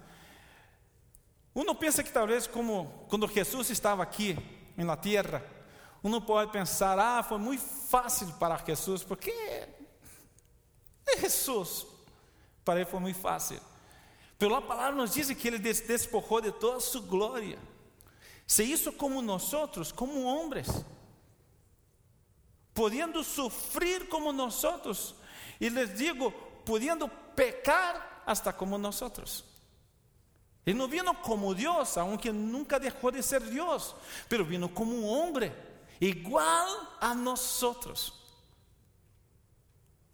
[1.54, 4.36] Uno pensa que talvez como quando Jesus estava aqui
[4.78, 5.44] em la tierra,
[6.02, 11.86] uno pode pensar, ah, foi muito fácil para Jesus, porque é Jesus.
[12.64, 13.60] Para ele foi muito fácil.
[14.38, 17.58] Pela palavra nos diz que ele despojou de toda a sua glória.
[18.46, 20.66] Se hizo como nosotros, como hombres,
[22.72, 25.14] pudiendo sufrir como nosotros,
[25.60, 26.32] y les digo,
[26.64, 29.44] pudiendo pecar hasta como nosotros.
[30.64, 33.94] Él no vino como Dios, aunque nunca dejó de ser Dios,
[34.28, 35.52] pero vino como un hombre,
[35.98, 36.68] igual
[37.00, 38.14] a nosotros.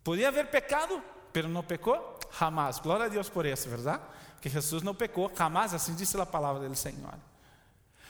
[0.03, 2.81] Podía haber pecado, pero no pecó jamás.
[2.81, 4.01] Gloria a Dios por eso, ¿verdad?
[4.41, 7.15] Que Jesús no pecó jamás, así dice la palabra del Señor.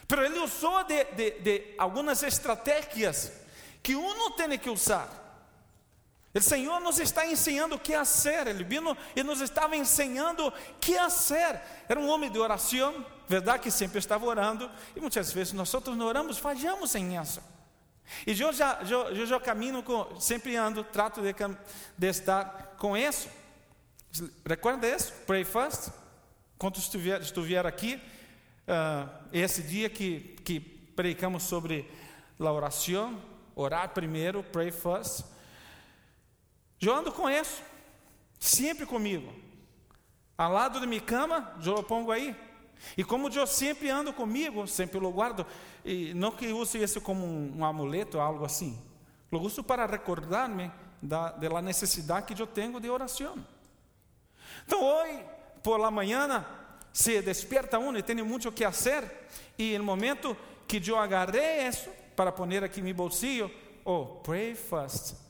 [0.07, 3.33] Pero ele usou de, de, de algumas estratégias
[3.83, 5.09] que uno tem que usar.
[6.39, 8.47] O Senhor nos está ensinando o que fazer.
[8.47, 11.61] Ele vino e nos estava ensinando o que fazer.
[11.89, 14.71] Era um homem de oração, verdade que sempre estava orando.
[14.95, 17.41] E muitas vezes nós outros não oramos, falhamos em isso.
[18.27, 21.35] E eu já, eu, eu caminho, com, sempre ando, trato de,
[21.97, 23.29] de estar com isso.
[24.45, 25.13] Recorda isso?
[25.27, 25.91] Pray first.
[26.59, 28.01] Quando estiver, estiver aqui,
[28.67, 31.91] uh, esse dia que, que predicamos sobre
[32.39, 33.21] a oração,
[33.55, 35.36] orar primeiro, pray first.
[36.81, 37.63] Eu ando com isso,
[38.39, 39.33] sempre comigo.
[40.37, 42.37] Ao lado de minha cama, eu o pongo aí.
[42.97, 45.47] E como eu sempre ando comigo, sempre o guardo,
[45.85, 48.79] e não que use isso como um, um amuleto ou algo assim.
[49.33, 53.37] Lo uso para recordar-me da, da necessidade que eu tenho de oração.
[54.67, 55.25] Então, hoje,
[55.63, 56.45] por la manhã,
[56.93, 59.11] se despierta uno e tem muito que fazer,
[59.59, 60.37] e no momento
[60.69, 63.51] que eu agarrei isso para poner aqui no bolsillo,
[63.85, 65.26] oh, pray first.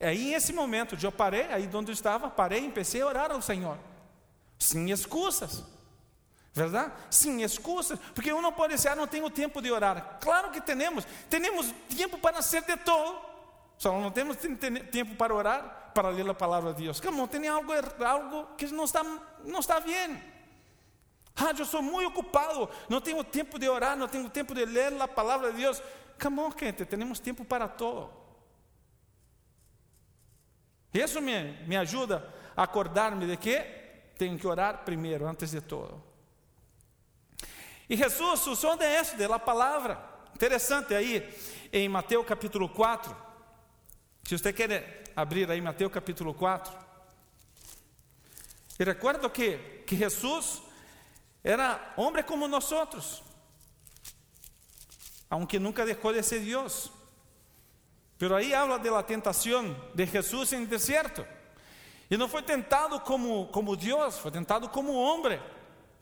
[0.00, 3.42] Aí, nesse momento, eu parei, aí onde eu estava, parei e comecei a orar ao
[3.42, 3.76] Senhor,
[4.58, 5.62] sem excusas.
[6.52, 6.92] Verdade?
[7.10, 10.18] Sem excusas, porque um não pode dizer, ah, não tenho tempo de orar.
[10.20, 13.20] Claro que temos, temos tempo para ser de todo,
[13.78, 14.36] só não temos
[14.90, 16.98] tempo para orar, para ler a palavra de Deus.
[16.98, 17.70] Como tem algo,
[18.04, 19.04] algo que não está,
[19.44, 20.20] não está bem.
[21.36, 25.00] Ah, eu sou muito ocupado, não tenho tempo de orar, não tenho tempo de ler
[25.00, 25.80] a palavra de Deus.
[26.20, 28.19] Come on, gente, temos tempo para todo.
[30.92, 33.58] Isso me, me ajuda a acordar-me de que
[34.16, 36.02] tenho que orar primeiro, antes de todo.
[37.88, 39.98] E Jesus usou de isso, de la palavra.
[40.34, 41.28] Interessante aí,
[41.72, 43.16] em Mateus capítulo 4.
[44.24, 46.72] Se você quer abrir aí Mateus capítulo 4.
[48.78, 50.62] E recuerdo que, que Jesus
[51.42, 53.22] era homem como nós outros,
[55.28, 56.90] aunque nunca deixou de ser Deus.
[58.20, 61.26] Pero aí habla de la tentação de Jesús em deserto.
[62.10, 65.40] E não foi tentado como, como Deus, foi tentado como homem.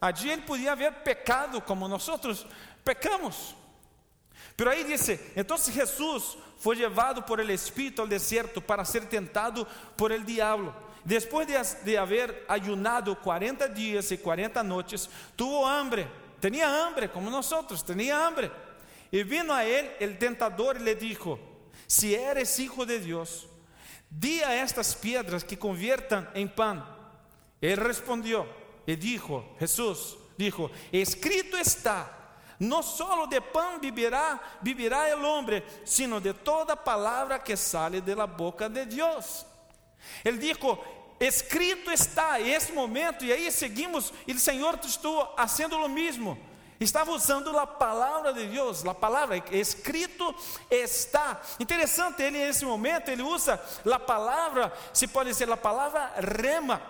[0.01, 2.05] Allí ele podia haver pecado como nós
[2.83, 3.55] pecamos.
[4.57, 9.65] Pero aí disse: então Jesus foi levado por el Espírito ao deserto para ser tentado
[9.95, 10.75] por el diablo.
[11.05, 11.55] Después de,
[11.85, 16.05] de haber ayunado 40 días y 40 noches, tuvo hambre.
[16.41, 18.51] Tenía hambre como nosotros, tenía hambre.
[19.09, 21.48] Y vino a él el tentador y le dijo,
[21.87, 23.47] si eres hijo de Dios,
[24.09, 26.85] di a estas piedras que conviertan en pan.
[27.61, 28.47] Él respondió
[28.85, 32.09] y dijo, Jesús dijo, escrito está,
[32.59, 38.15] no solo de pan vivirá, vivirá el hombre, sino de toda palabra que sale de
[38.15, 39.45] la boca de Dios.
[40.23, 40.59] Ele disse:
[41.19, 46.37] escrito está esse momento, e aí seguimos, e o Senhor estou fazendo o mesmo.
[46.79, 50.33] Estava usando a palavra de Deus, a palavra escrito
[50.71, 51.41] está.
[51.59, 53.61] Interessante, ele nesse momento ele usa
[53.91, 56.81] a palavra, se pode dizer a palavra rema,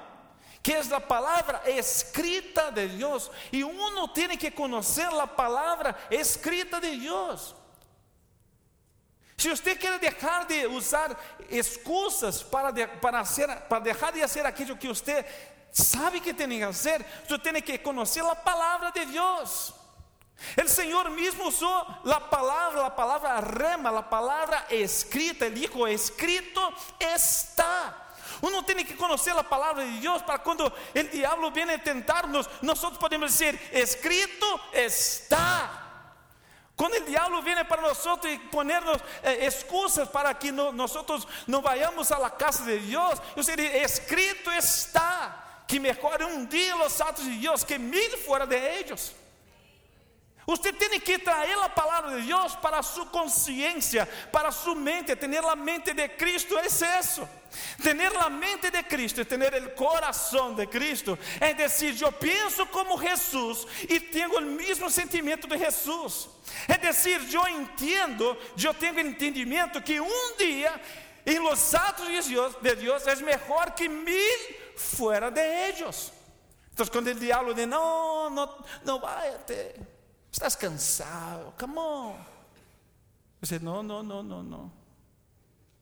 [0.61, 6.79] que é a palavra escrita de Deus, e uno tem que conhecer a palavra escrita
[6.79, 7.55] de Deus.
[9.35, 11.17] Se você quer deixar de usar
[11.49, 15.25] excusas para, de, para, ser, para deixar de fazer aquilo que você
[15.71, 19.78] sabe que tem que fazer, você tem que conhecer a palavra de Deus.
[20.63, 26.73] O Senhor mesmo usou a palavra, a palavra rema, a palavra escrita, ele dijo, escrito
[26.99, 28.07] está.
[28.41, 32.49] Uno tem que conhecer a palavra de Deus para quando o diabo vem a tentar-nos,
[32.61, 35.87] nós podemos dizer: escrito está.
[36.75, 40.93] Quando o diabo vem para nós e ponernos eh, excusas para que no, nós
[41.45, 46.77] não vayamos a la casa de Deus, eu seria escrito está que melhor um dia
[46.77, 49.13] os atos de Deus que mil fora de eles.
[50.49, 55.15] Você tem que trazer a palavra de Deus para sua consciência, para sua mente.
[55.15, 57.29] Ter a mente de Cristo é isso.
[57.83, 62.99] Ter a mente de Cristo, ter o coração de Cristo, é dizer, eu penso como
[62.99, 66.27] Jesus e tenho o mesmo sentimento de Jesus.
[66.67, 70.81] É dizer, eu entendo, eu tenho entendimento que um dia,
[71.27, 72.55] em los atos de Deus,
[73.03, 74.39] de é melhor que mil
[74.75, 76.11] fora de eles.
[76.73, 79.75] Então, quando o diabo diz, não, não, não vai até
[80.31, 82.15] Estás cansado, come on.
[83.41, 84.71] Você, não, não, não, não, não.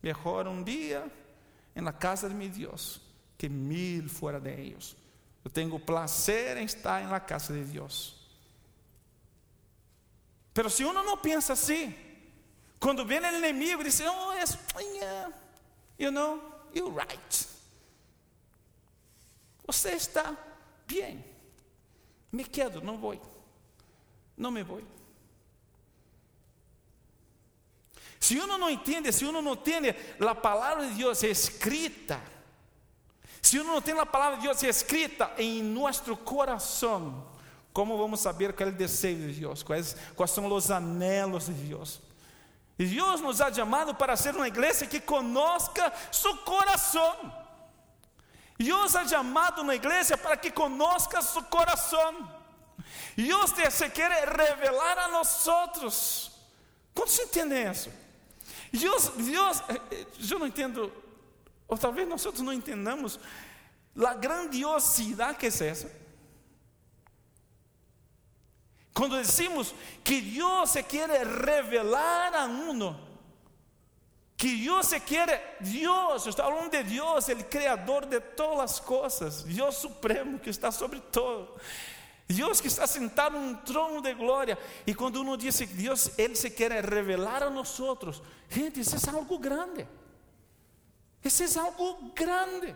[0.02, 1.12] Melhor um dia
[1.76, 3.02] la casa de meu Deus
[3.38, 4.96] que mil fora de ellos.
[5.44, 8.16] Eu tenho prazer em estar la casa de Deus.
[10.54, 11.96] Pero se uno não pensa assim,
[12.80, 14.58] quando vem o inimigo, diz: Oh, yes,
[16.00, 16.42] you know,
[16.74, 17.48] you're right.
[19.66, 20.36] Você está
[20.88, 21.24] bem.
[22.32, 23.14] Me quedo, não vou
[24.38, 24.82] não me vou.
[28.20, 29.82] Se uno não entende, se uno não tem
[30.20, 32.22] a palavra de Deus escrita,
[33.42, 37.28] se uno não tem a palavra de Deus escrita em nosso coração,
[37.72, 41.54] como vamos saber qual é o desejo de Deus, quais, quais são os anhelos de
[41.54, 42.02] Deus?
[42.80, 47.34] E Deus nos ha chamado para ser uma igreja que conozca seu coração.
[48.58, 51.44] Deus ha chamado uma igreja para que conozca seu
[52.78, 53.56] coração.
[53.56, 56.32] Deus se quer revelar a nós outros.
[56.94, 57.92] Quantos entendem isso?
[58.72, 60.92] Deus, Deus, eh, eh, eu não entendo,
[61.68, 63.20] ou talvez nós outros não entendamos
[64.06, 66.08] a grandiosidade que é essa.
[68.94, 73.00] Quando decimos que Deus se quer revelar a uno,
[74.36, 79.44] que Deus se quer, Deus, estou falando de Deus, o Criador de todas as coisas,
[79.44, 81.60] Deus Supremo que está sobre todo.
[82.28, 84.58] Deus que está sentado num trono de glória.
[84.86, 87.80] E quando uno diz que Deus, Ele se quer revelar a nós
[88.50, 89.88] gente, isso é algo grande.
[91.24, 92.76] Isso é algo grande.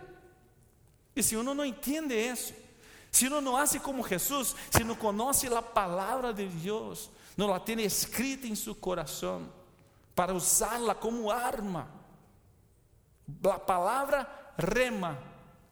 [1.15, 2.53] E se uno não entende isso,
[3.11, 7.59] se uno não hace como Jesus, se não conhece a palavra de Deus, não la
[7.59, 9.51] tem escrita em seu coração,
[10.15, 11.89] para usá-la como arma,
[13.43, 15.21] a palavra rema,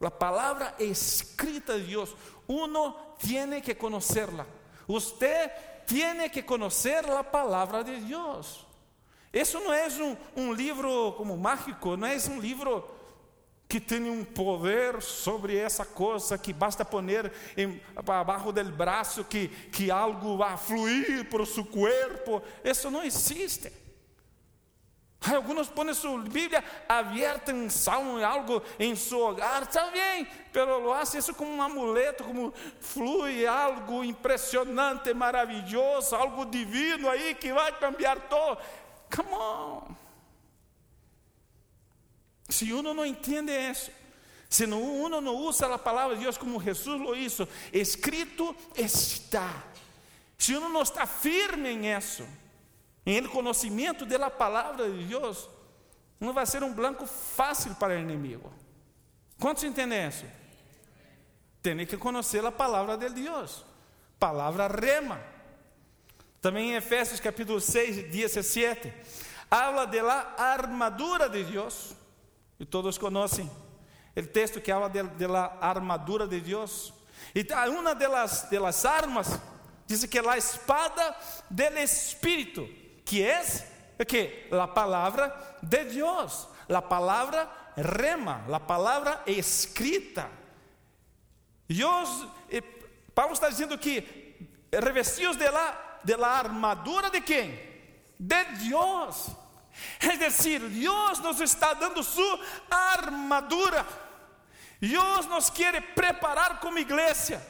[0.00, 2.14] a palavra escrita de Deus,
[2.46, 4.46] uno tiene que conocerla.
[4.86, 5.50] Usted
[5.86, 8.66] tiene que conocer la palabra de Dios.
[9.32, 12.84] Eso no es un, un livro como mágico, não é um livro
[13.68, 19.46] que tem um poder sobre essa coisa que basta poner em, abaixo do braço que,
[19.70, 22.42] que algo vai fluir por seu corpo.
[22.64, 23.70] Isso não existe.
[25.22, 30.80] Algunos ponen su Biblia abierta en salmo y algo en su hogar, está bien, pero
[30.80, 37.52] lo hace eso como un amuleto, como flui algo impressionante, maravilhoso, algo divino aí que
[37.52, 38.56] vai cambiar todo.
[39.14, 39.96] Come on.
[42.48, 43.90] Se uno não entende isso,
[44.48, 49.64] se uno não usa a palavra de Deus como Jesus lo hizo, escrito está.
[50.38, 52.26] Se uno não está firme em isso,
[53.04, 55.48] em conhecimento da palavra de Deus,
[56.18, 58.52] não vai ser um blanco fácil para o inimigo.
[59.38, 60.26] Quantos entendem isso?
[61.62, 63.64] Tem que conhecer a palavra de Deus,
[64.18, 65.20] palavra rema.
[66.40, 68.92] Também em Efésios capítulo 6, 17,
[69.50, 71.94] habla de la armadura de Deus,
[72.58, 73.50] e todos conhecem
[74.16, 76.92] o texto que habla de, de la armadura de Deus.
[77.34, 79.38] E uma delas, delas armas
[79.86, 81.16] diz que é a espada
[81.50, 82.79] del Espírito
[83.10, 90.30] que é que a palavra de Deus, a palavra rema, a palavra escrita.
[91.68, 92.28] Deus,
[93.12, 94.38] Paulo está dizendo que
[94.70, 97.50] revestidos de la, de la armadura de quem?
[98.16, 99.26] De Deus.
[99.98, 102.38] É decir, Deus nos está dando sua
[102.70, 103.84] armadura.
[104.80, 107.42] Deus nos quer preparar como igreja.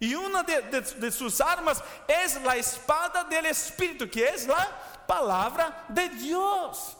[0.00, 5.74] E uma de, de, de armas é a espada do Espírito, que é a palavra
[5.88, 6.96] de Deus.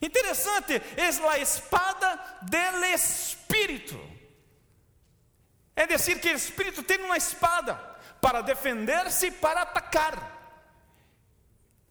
[0.00, 3.98] Interessante, é a espada do Espírito.
[5.74, 7.74] É dizer, que o Espírito tem uma espada
[8.20, 10.34] para defender-se e para atacar.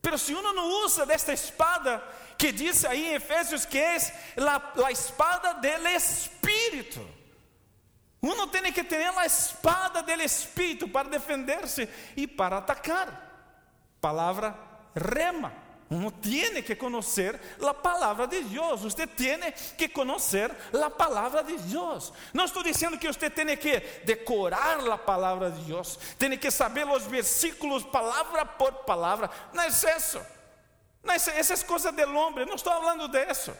[0.02, 2.04] Pero se uno não usa desta espada,
[2.38, 3.98] que diz aí em Efésios que é
[4.38, 7.08] a, espada do Espírito.
[8.22, 13.22] Uno tem que ter a espada do Espírito para defender-se e para atacar.
[14.02, 15.52] Palavra rema.
[15.88, 18.84] Uno tiene que conocer la palabra de Dios.
[18.84, 22.12] Usted tiene que conocer la palabra de Dios.
[22.34, 26.00] No estoy diciendo que usted tiene que decorar la palabra de Dios.
[26.18, 29.30] Tiene que saber los versículos palabra por palabra.
[29.54, 30.26] No es eso.
[31.04, 32.48] No es, esa es cosa del hombre.
[32.48, 33.56] No estoy hablando de eso.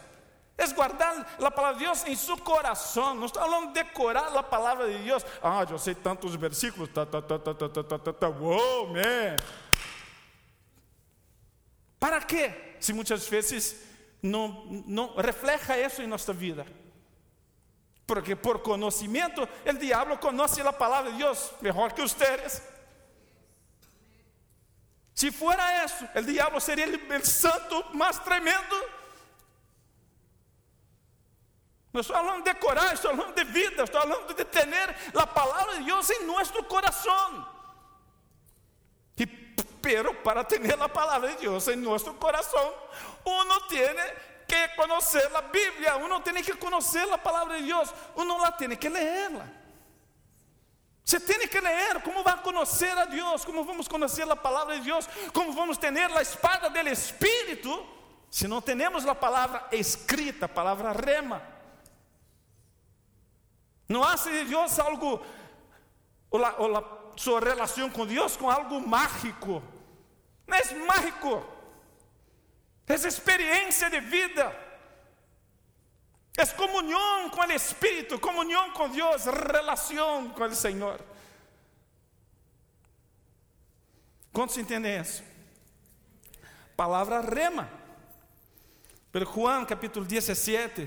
[0.56, 3.20] Es guardar la palabra de Dios en su corazón.
[3.20, 5.24] No estoy hablando de decorar la palabra de Dios.
[5.40, 6.92] Ah, yo sé tantos versículos.
[6.92, 8.26] Ta, ta, ta, ta, ta, ta, ta, ta.
[8.26, 9.36] Wow, man.
[12.06, 12.54] Para quê?
[12.78, 13.82] Se muitas vezes
[14.22, 16.64] não, não refleja isso em nossa vida.
[18.06, 22.62] Porque por conhecimento, o diabo conhece a palavra de Deus melhor que vocês.
[25.16, 28.76] Se fuera isso, o diabo seria o santo mais tremendo.
[31.92, 35.78] Não estou falando de coragem, estou falando de vida, estou falando de ter a palavra
[35.78, 37.55] de Deus em nosso coração.
[39.80, 42.72] Pero para tener la palabra de Dios en nuestro corazón,
[43.24, 44.02] uno tiene
[44.46, 48.78] que conocer la Biblia, uno tiene que conocer la palabra de Dios, uno la tiene
[48.78, 49.46] que leerla.
[51.06, 54.80] Você tem que ler como vai conhecer a Deus, como vamos conhecer a palavra de
[54.80, 57.86] Deus, como vamos ter a espada do Espírito,
[58.28, 61.40] se não temos a palavra escrita, a palavra rema.
[63.88, 65.24] Não hace de Deus algo,
[66.28, 66.82] ou, la,
[67.16, 69.62] sua relação com Deus, com algo mágico.
[70.46, 71.44] Não é mágico,
[72.86, 74.54] é experiência de vida,
[76.36, 81.00] é comunhão com o Espírito, comunhão com Deus, relação com o Senhor.
[84.32, 85.24] Quantos entendem isso?
[86.76, 87.68] Palavra rema.
[89.10, 90.86] Pero Juan capítulo 17,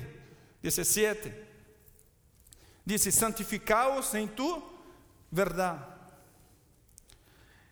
[0.62, 1.34] 17,
[2.86, 4.62] diz: santificaos em tu
[5.32, 5.99] verdade.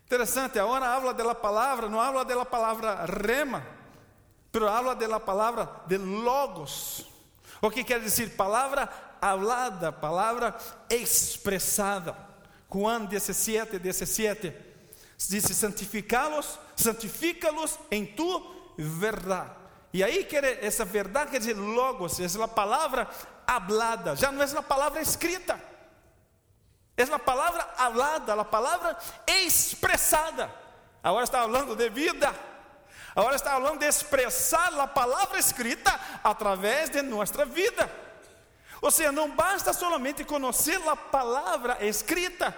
[0.09, 3.63] Interessante, agora habla de la palavra, não habla de la rema,
[4.51, 5.19] pero habla de la
[5.85, 7.05] de logos.
[7.61, 8.35] O que quer dizer?
[8.35, 8.89] Palavra
[9.21, 10.57] hablada, palavra
[10.89, 12.15] expressada.
[12.67, 14.51] Juan 17, 17.
[15.29, 19.51] Diz: santificá-los, santifica-los em tu verdade.
[19.93, 20.27] E aí
[20.59, 23.07] essa verdade quer dizer logos, é a palavra
[23.45, 25.68] hablada, já não é a palavra escrita.
[26.99, 30.53] É a palavra hablada, a palavra expressada.
[31.01, 32.35] Agora está falando de vida.
[33.15, 37.89] Agora está falando de expressar a palavra escrita através de nossa vida.
[38.81, 42.53] Ou seja, não basta somente conhecer a palavra escrita.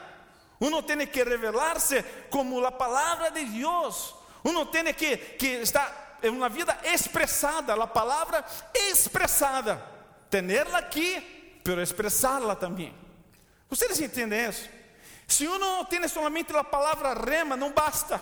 [0.60, 4.16] Uno tem que revelar-se como a palavra de Deus.
[4.44, 9.80] Uno tem que, que estar em uma vida expressada, a palavra expressada.
[10.32, 13.11] Tenerla aqui, pero expressá-la também.
[13.72, 14.70] Vocês entendem isso?
[15.26, 18.22] Se uno tem somente a palavra rema, não basta.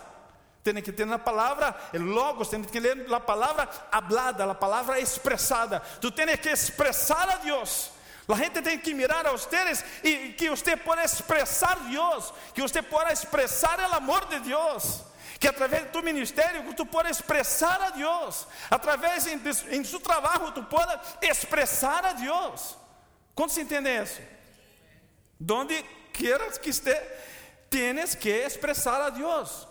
[0.63, 5.79] Tem que ter a palavra logos, tem que ler a palavra hablada, a palavra expressada.
[5.99, 7.89] Tu tens que expressar a Deus.
[8.27, 12.83] A gente tem que mirar a vocês e que você possa expressar Deus, que você
[12.83, 15.01] possa expressar o amor de Deus,
[15.39, 19.41] que através de tu ministério tu possa expressar a Deus, através em,
[19.71, 22.77] em seu trabalho tu possa expressar a Deus.
[23.33, 24.21] Quantos entendem isso?
[25.39, 27.01] Donde quieras que esté,
[27.69, 29.67] tienes que expressar a Deus.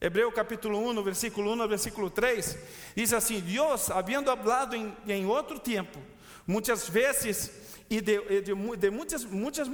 [0.00, 2.58] Hebreu capítulo 1, versículo 1 versículo 3,
[2.94, 5.98] diz assim: Deus, havendo hablado em, em outro tempo,
[6.46, 7.50] muitas vezes
[7.88, 9.68] e de, de, de, muitas, muitas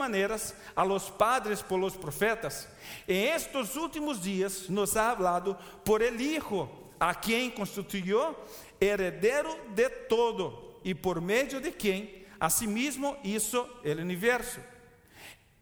[0.76, 2.68] a los padres por los profetas,
[3.08, 6.68] em estes últimos dias nos ha hablado por el Hijo,
[7.00, 8.36] a quem constituiu
[8.80, 14.60] heredero de todo e por meio de quem, asimismo, hizo el universo.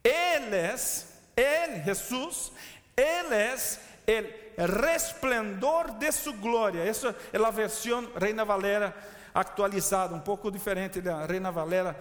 [0.03, 2.53] Él es, Él, Jesús,
[2.97, 4.27] Él es el
[4.57, 6.83] resplendor de su gloria.
[6.85, 8.95] Essa é a versão Reina Valera
[9.35, 11.97] atualizada, um pouco diferente da Reina Valera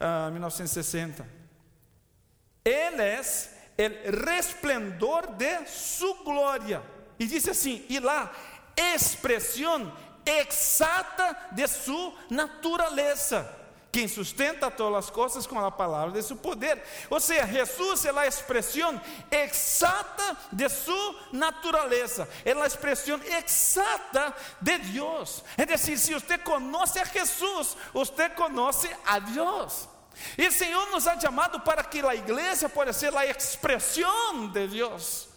[0.00, 1.26] uh, ah, 1960.
[2.64, 6.82] Él es el resplendor de su gloria.
[7.18, 8.32] E disse assim: e lá,
[8.76, 9.92] expressão
[10.24, 13.59] exata de sua natureza
[13.92, 16.82] quem sustenta todas as coisas com a palavra de seu poder.
[17.08, 24.78] Ou seja, Jesus é a expressão exata de sua natureza, é a expressão exata de
[24.78, 25.42] Deus.
[25.56, 29.88] É decir, se você conhece a Jesus, você conhece a Deus.
[30.36, 34.66] E o Senhor nos ha chamado para que a igreja possa ser a expressão de
[34.68, 35.28] Deus.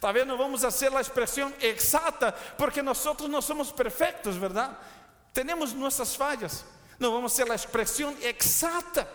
[0.00, 4.76] Talvez não vamos ser a expressão exata, porque nós não somos perfeitos, verdade?
[5.32, 6.64] Temos nossas falhas.
[6.98, 9.08] Não vamos ser a expressão exata,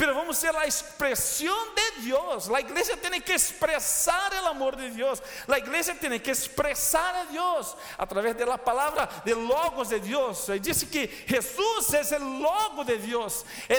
[0.00, 2.50] pero vamos ser a expressão de Deus.
[2.50, 5.22] A igreja tem que expressar o amor de Deus.
[5.46, 10.48] A igreja tem que expressar a Deus a través da palavra de logos de Deus.
[10.48, 13.78] Ele disse que Jesus é o logo de Deus, é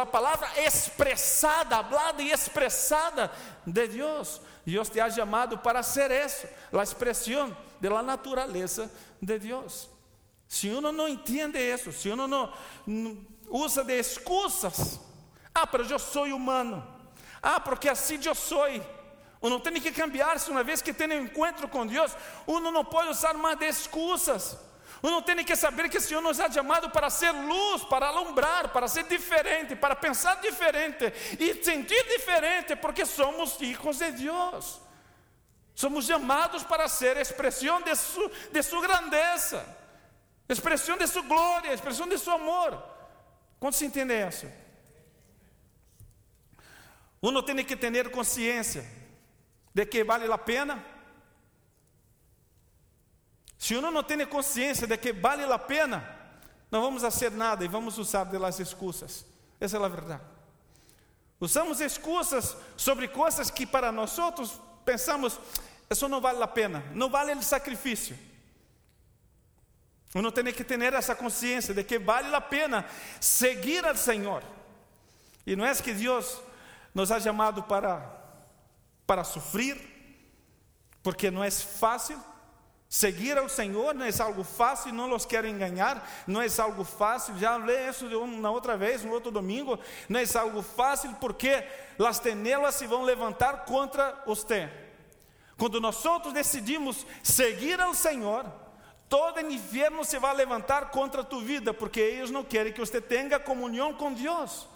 [0.00, 3.28] a, palavra expressada, hablada e expressada
[3.66, 4.40] de Deus.
[4.64, 8.88] Deus te ha chamado para ser isso, a expressão da natureza
[9.20, 9.91] de Deus.
[10.52, 12.52] Se uno não entende isso, se uno não,
[13.48, 15.00] usa de excusas,
[15.54, 16.86] ah, mas eu sou humano,
[17.42, 18.66] ah, porque assim eu sou.
[19.40, 22.14] Uno tem que cambiar-se uma vez que tem um encontro com Deus,
[22.46, 24.58] uno não pode usar mais de excusas.
[25.02, 28.68] Uno tem que saber que o Senhor nos ha chamado para ser luz, para alumbrar,
[28.74, 34.82] para ser diferente, para pensar diferente e sentir diferente, porque somos filhos de Deus.
[35.74, 39.80] Somos chamados para ser expressão de, su, de sua grandeza
[40.48, 42.82] expressão de sua glória, expressão de seu amor.
[43.58, 44.46] Quando se entende isso?
[47.20, 48.84] Uno tem que ter consciência
[49.72, 50.84] de que vale a pena.
[53.56, 56.04] Se uno não tem consciência de que vale a pena,
[56.70, 59.24] não vamos fazer nada e vamos usar delas excusas.
[59.60, 60.22] Essa é a verdade.
[61.38, 65.38] Usamos excusas sobre coisas que para nós outros pensamos,
[65.88, 68.18] isso não vale a pena, não vale o sacrifício.
[70.14, 72.84] Uno tem que ter essa consciência de que vale a pena
[73.18, 74.42] seguir ao Senhor.
[75.46, 76.40] E não é que Deus
[76.94, 78.02] nos ha chamado para,
[79.06, 79.78] para sofrer,
[81.02, 82.20] porque não é fácil.
[82.90, 87.38] Seguir ao Senhor não é algo fácil, não os quero enganar, não é algo fácil.
[87.38, 89.78] Já falei isso uma outra vez, um outro domingo.
[90.10, 91.66] Não é algo fácil porque
[92.06, 94.70] as tenelas se vão levantar contra você.
[95.56, 95.96] Quando nós
[96.34, 98.44] decidimos seguir ao Senhor,
[99.12, 103.38] todo inferno se vai levantar contra tu vida, porque eles não querem que você tenha
[103.38, 104.66] comunhão com Deus.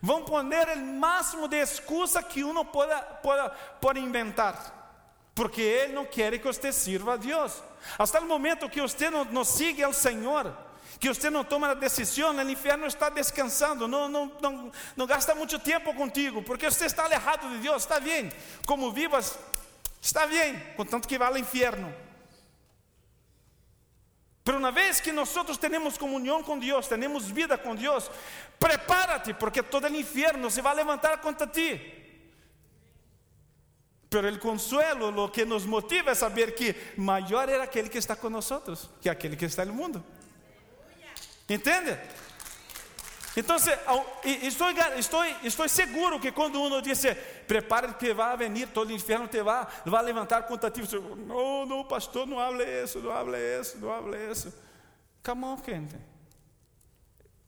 [0.00, 5.02] Vão poner o máximo de excusa que uno pueda, pueda, pueda inventar,
[5.34, 7.60] porque ele não quer que você sirva a Deus.
[7.98, 10.56] Até o momento que você não, não siga ao Senhor,
[11.00, 15.34] que você não toma a decisão, o inferno está descansando, não, não, não, não gasta
[15.34, 18.30] muito tempo contigo, porque você está alejado de Deus, está bem,
[18.64, 19.36] como vivas,
[20.00, 22.11] está bem, contanto que vá ao inferno.
[24.44, 28.10] Pero una vez que nosotros tenemos comunión con Dios, tenemos vida con Dios,
[28.58, 31.80] prepárate porque todo el infierno se va a levantar contra ti.
[34.08, 38.16] Pero el consuelo, lo que nos motiva es saber que mayor era aquel que está
[38.16, 40.04] con nosotros que aquel que está en el mundo.
[41.48, 41.98] ¿Entiende?
[43.34, 47.02] Então, estou, estou, estou seguro que quando uno diz,
[47.46, 50.82] prepare que vai venir todo o inferno te vai, vai levantar contra ti.
[50.82, 54.52] Você, não, não, pastor, não hable isso, não hable isso, não hable isso.
[55.24, 55.96] Come on, gente.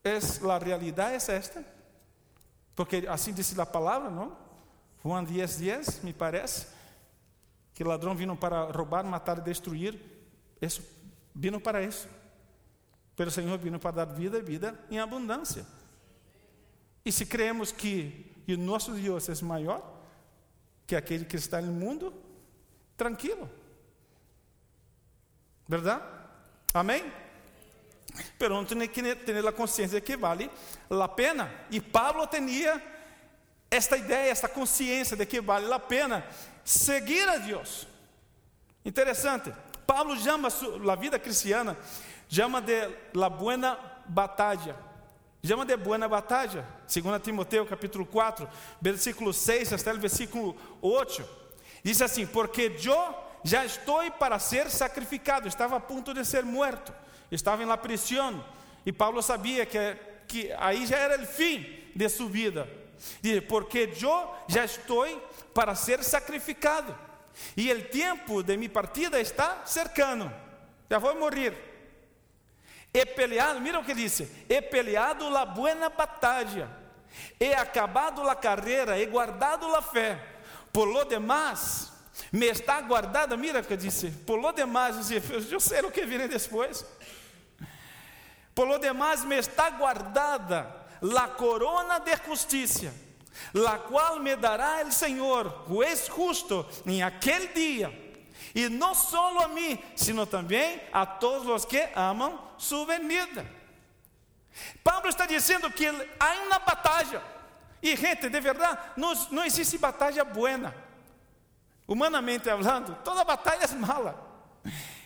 [0.03, 1.64] Es, a realidade é esta.
[2.74, 4.37] Porque assim disse a palavra, não?
[5.05, 6.66] Juan 10, 10, me parece,
[7.74, 10.01] que ladrão vino para roubar, matar e destruir.
[10.61, 10.82] Isso,
[11.35, 12.09] vino para isso.
[13.16, 15.66] Pelo Senhor vino para dar vida e vida em abundância.
[17.04, 20.02] E se cremos que o nosso Deus é maior
[20.86, 22.12] que aquele que está no mundo,
[22.96, 23.50] tranquilo.
[25.66, 26.02] Verdade?
[26.72, 27.10] Amém?
[28.38, 30.50] Pero tem que ter a consciência que vale
[30.90, 31.52] a pena.
[31.70, 32.82] E Pablo tinha
[33.70, 36.24] esta ideia, esta consciência de que vale a pena
[36.64, 37.86] seguir a Deus.
[38.84, 39.52] Interessante.
[39.86, 41.76] Pablo chama a vida cristiana
[42.28, 44.76] Chama de la buena batalla.
[45.44, 46.66] Chama de buena batalla.
[46.86, 48.48] 2 Timoteo capítulo 4,
[48.80, 51.28] versículo 6 até o versículo 8.
[51.82, 53.14] Diz assim: Porque eu
[53.44, 55.46] já estou para ser sacrificado.
[55.46, 56.92] Estava a ponto de ser morto.
[57.30, 58.42] Estava em la prisão.
[58.86, 59.78] E Paulo sabia que,
[60.26, 62.68] que aí já era o fim de sua vida.
[63.20, 65.06] Diz: Porque eu já estou
[65.52, 66.96] para ser sacrificado.
[67.56, 70.32] E o tempo de minha partida está cercano.
[70.88, 71.73] Já vou morrer.
[72.95, 76.68] He peleado, mira o que disse: He peleado la buena batalla,
[77.40, 80.34] he acabado la carreira, he guardado la fé.
[80.74, 81.92] por lo demás,
[82.32, 86.84] me está guardada, mira que disse, por lo demás, eu sei o que viene depois.
[88.53, 92.92] Por lo demás, me está guardada la corona de justiça,
[93.53, 97.92] la qual me dará el Senhor, juez justo, em aquele dia,
[98.55, 103.44] e não solo a mim, sino também a todos os que amam sua venida.
[104.82, 105.86] Pablo está dizendo que
[106.20, 107.20] há uma batalha,
[107.82, 110.74] e gente, de verdade, não, não existe batalha buena.
[111.86, 114.32] Humanamente falando, toda batalha é mala.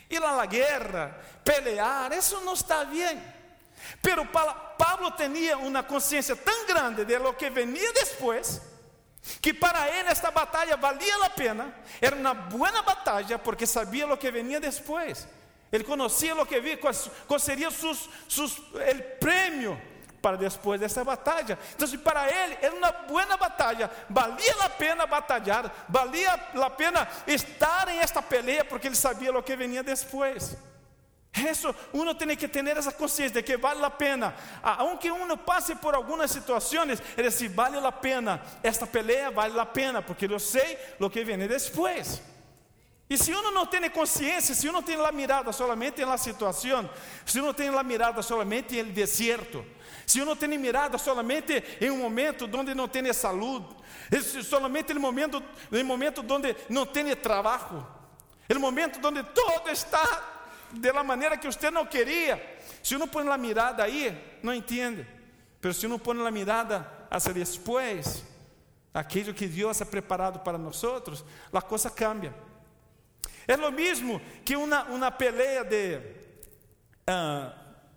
[0.09, 3.21] Ir à guerra, pelear, isso não está bem.
[4.01, 8.61] Pero Pablo tinha uma consciência tão grande de lo que venia depois,
[9.41, 14.17] que para ele esta batalha valia a pena, era uma boa batalha, porque sabia lo
[14.17, 15.27] que venia depois.
[15.71, 19.79] Ele conhecia o que vinha, qual seria sus, sus, el prêmio
[20.21, 21.57] para depois dessa batalha.
[21.75, 27.87] Então, para ele era uma boa batalha, valia a pena batalhar, valia a pena estar
[27.87, 30.57] em esta peleia, porque ele sabia o que venia depois.
[31.35, 35.75] Isso, uno tem que ter essa consciência de que vale a pena, aunque uno passe
[35.75, 40.39] por algumas situações, ele diz, vale a pena, esta peleia vale a pena, porque eu
[40.39, 42.21] sei o que vem depois.
[43.09, 46.87] E se uno não tem consciência, se uno tem a mirada solamente na situação,
[47.25, 49.65] se uno tem a mirada solamente no deserto,
[50.05, 53.67] se uno tem mirada solamente em um momento onde não tem saúde,
[54.43, 55.43] solamente no momento,
[55.85, 57.85] momento onde não tem trabalho,
[58.47, 60.38] no momento onde todo está
[60.73, 62.59] de la maneira que você não queria.
[62.83, 65.05] Se uno põe a mirada aí, não entende.
[65.61, 68.23] Mas se uno põe a mirada hacia depois,
[68.93, 70.81] aquilo que Deus ha preparado para nós,
[71.53, 72.33] a coisa cambia.
[73.47, 75.97] É o mesmo que uma, uma peleia de
[77.09, 77.51] uh,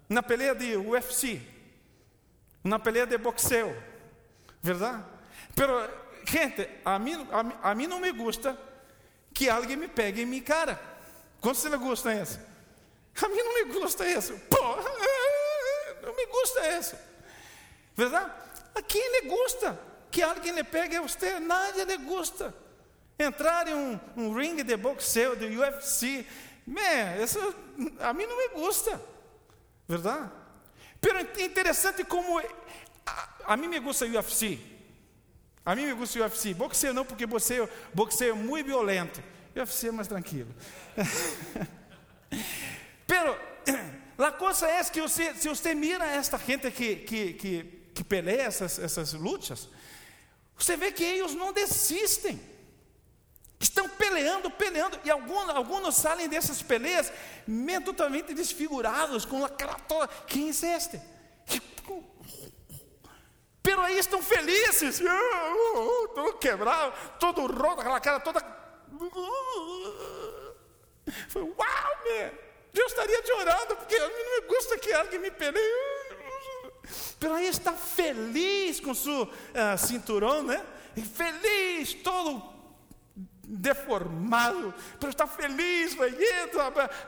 [0.08, 1.40] uma peleia de UFC,
[2.64, 3.74] uma peleia de boxeo,
[4.62, 5.04] verdade?
[5.54, 5.88] Pero,
[6.24, 8.58] gente, a mim, a, a mim não me gusta
[9.32, 10.80] que alguém me pegue em minha cara.
[11.40, 12.38] Quantos le gusta isso?
[13.20, 14.38] A mim não me gusta isso.
[14.48, 14.76] Pô,
[16.02, 16.96] não me gusta isso.
[17.96, 18.32] Verdade?
[18.74, 19.78] A quem lhe gusta
[20.10, 21.38] que alguém lhe pegue a você?
[21.38, 22.54] Nadie lhe gusta.
[23.18, 26.26] Entrar em um, um ringue de boxeo, de UFC,
[26.66, 27.38] man, isso
[28.00, 29.00] a mim não me gusta.
[29.86, 30.30] Verdade?
[31.00, 32.38] Pero é interessante como
[33.06, 34.58] a, a mim me gusta UFC.
[35.64, 36.54] A mim me gusta UFC.
[36.54, 39.22] Boxeo não, porque boxeo, boxeo é muito violento.
[39.54, 40.52] UFC é mais tranquilo.
[44.22, 48.04] Pero a coisa é que você, se você mira esta gente que, que, que, que
[48.04, 49.68] peleia essas, essas lutas,
[50.56, 52.40] você vê que eles não desistem.
[53.58, 57.12] Estão peleando, peleando, e alguns, alguns saem dessas peleias
[57.84, 60.06] totalmente desfigurados, com a cara toda.
[60.28, 61.02] Quem é este?
[63.60, 68.40] Pero aí estão felizes, uh, uh, uh, todo quebrado, todo roto, aquela cara toda.
[71.28, 72.51] Foi uau, man!
[72.74, 76.12] Eu estaria chorando, porque mim não me gusta que alguém me peleie.
[77.20, 80.64] Pero aí está feliz com seu uh, cinturão, né?
[81.14, 82.52] Feliz, todo
[83.44, 86.14] deformado, pero está feliz, vai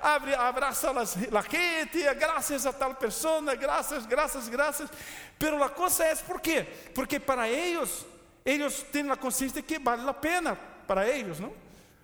[0.03, 4.91] abre, abraça a gente, graças a tal pessoa, graças, graças, graças.
[5.39, 6.67] Pero a coisa é por quê?
[6.95, 8.05] Porque para eles,
[8.45, 11.53] eles têm a consciência de que vale a pena para eles, não?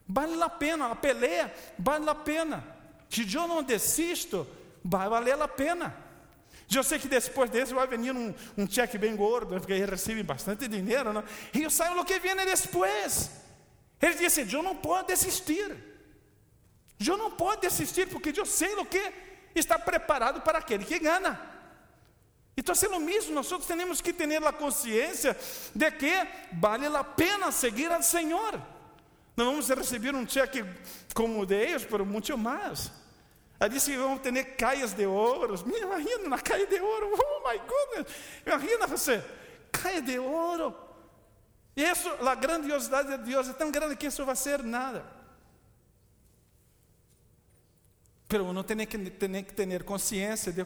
[0.08, 2.79] Vale a pena, a peleia vale a pena.
[3.10, 4.46] Se eu não desisto,
[4.84, 5.94] vai valer a pena.
[6.72, 10.22] Eu sei que depois desse vai vir um, um cheque bem gordo, porque ele recebe
[10.22, 11.24] bastante dinheiro, não?
[11.52, 13.30] e eu sei o que vem depois.
[14.00, 15.76] Ele disse: Eu não posso desistir.
[17.04, 19.12] Eu não posso desistir, porque eu sei o que
[19.54, 21.40] está preparado para aquele que ganha.
[22.56, 25.36] Então, é o mesmo, nós temos que ter a consciência
[25.74, 26.12] de que
[26.52, 28.60] vale a pena seguir ao Senhor.
[29.36, 30.64] Não vamos receber um cheque
[31.14, 32.99] como de eles, mas muito mais.
[33.60, 35.54] Ela disse que vamos ter caias de ouro.
[35.66, 37.10] Imagina uma caia de ouro.
[37.22, 38.14] Oh my goodness.
[38.46, 39.24] Imagina você,
[39.70, 40.74] caia de ouro.
[41.76, 45.04] E isso, a grandiosidade de Deus é tão grande que isso vai ser nada.
[48.28, 50.64] Pero uno tem que, que ter consciência de,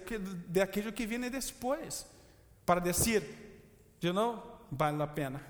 [0.48, 2.06] de aquilo que vem depois.
[2.66, 3.62] Para dizer,
[3.98, 5.42] de novo, vale a pena.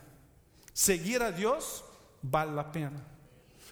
[0.72, 1.84] Seguir a Deus,
[2.22, 3.04] vale a pena.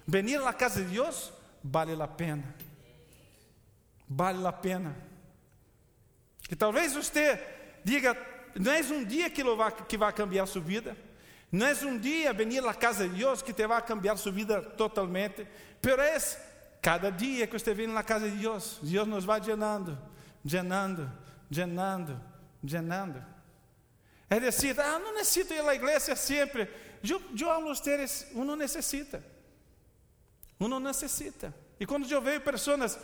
[0.06, 2.71] Venir à casa de Deus, vale a pena
[4.14, 4.96] vale a pena.
[6.48, 7.40] Que talvez você
[7.84, 8.16] diga,
[8.54, 10.96] não é um dia que, vai, que vai cambiar sua vida,
[11.50, 14.62] não é um dia venir à casa de Deus que te vai cambiar sua vida
[14.62, 15.46] totalmente,
[15.80, 16.16] pero é
[16.80, 19.98] cada dia que você vem na casa de Deus, Deus nos vai llenando,
[20.44, 21.10] llenando,
[21.50, 22.20] llenando,
[22.62, 23.24] llenando.
[24.28, 26.66] É dizer, ah, não necessito ir à igreja sempre.
[27.06, 29.22] Eu, eu a vocês, uno necessita.
[30.58, 31.54] Uno necessita.
[31.78, 32.98] E quando eu vejo pessoas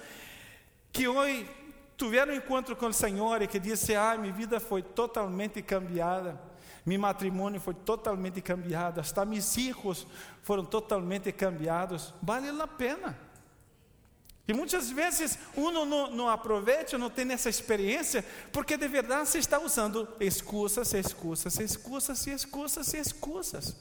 [0.93, 1.49] que hoje
[1.97, 6.41] tiveram um encontro com o Senhor e que dizem, ah, minha vida foi totalmente cambiada,
[6.87, 10.07] meu matrimônio foi totalmente cambiado, hasta meus filhos
[10.43, 13.29] foram totalmente cambiados, vale a pena.
[14.49, 19.37] E muitas vezes uno não, não aproveita, não tem essa experiência, porque de verdade se
[19.37, 23.77] está usando excusas, excusas, excusas excusas excusas.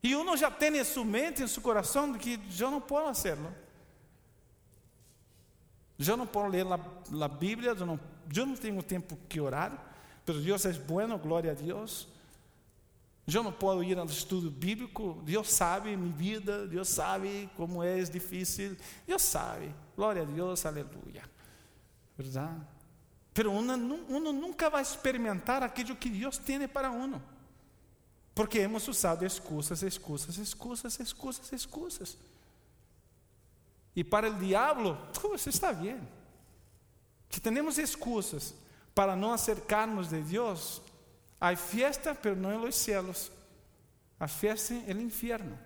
[0.00, 3.26] E uno já tem em sua mente, em seu coração, que eu não posso
[6.02, 6.12] fazê-lo.
[6.12, 8.00] Eu não posso ler a, Bíblia, eu não,
[8.34, 9.72] eu não tenho tempo que orar,
[10.26, 12.08] mas Deus é bueno, glória a Deus.
[13.26, 18.02] Eu não posso ir ao estudo bíblico, Deus sabe minha vida, Deus sabe como é
[18.02, 18.76] difícil,
[19.06, 21.22] Deus sabe, glória a Deus, aleluia.
[22.18, 22.60] Verdade?
[23.32, 23.74] Pero uno,
[24.08, 27.22] uno nunca vai experimentar aquilo que Deus tem para uno.
[28.34, 32.18] Porque hemos usado excusas, excusas, excusas, excusas, excusas.
[33.94, 34.96] E para o diabo,
[35.28, 36.00] você está bem.
[37.28, 38.54] Que temos excusas
[38.94, 40.82] para não acercarmos de Deus,
[41.42, 43.32] Há fiesta, pero não en los cielos.
[44.16, 45.58] Há fiesta en el infierno.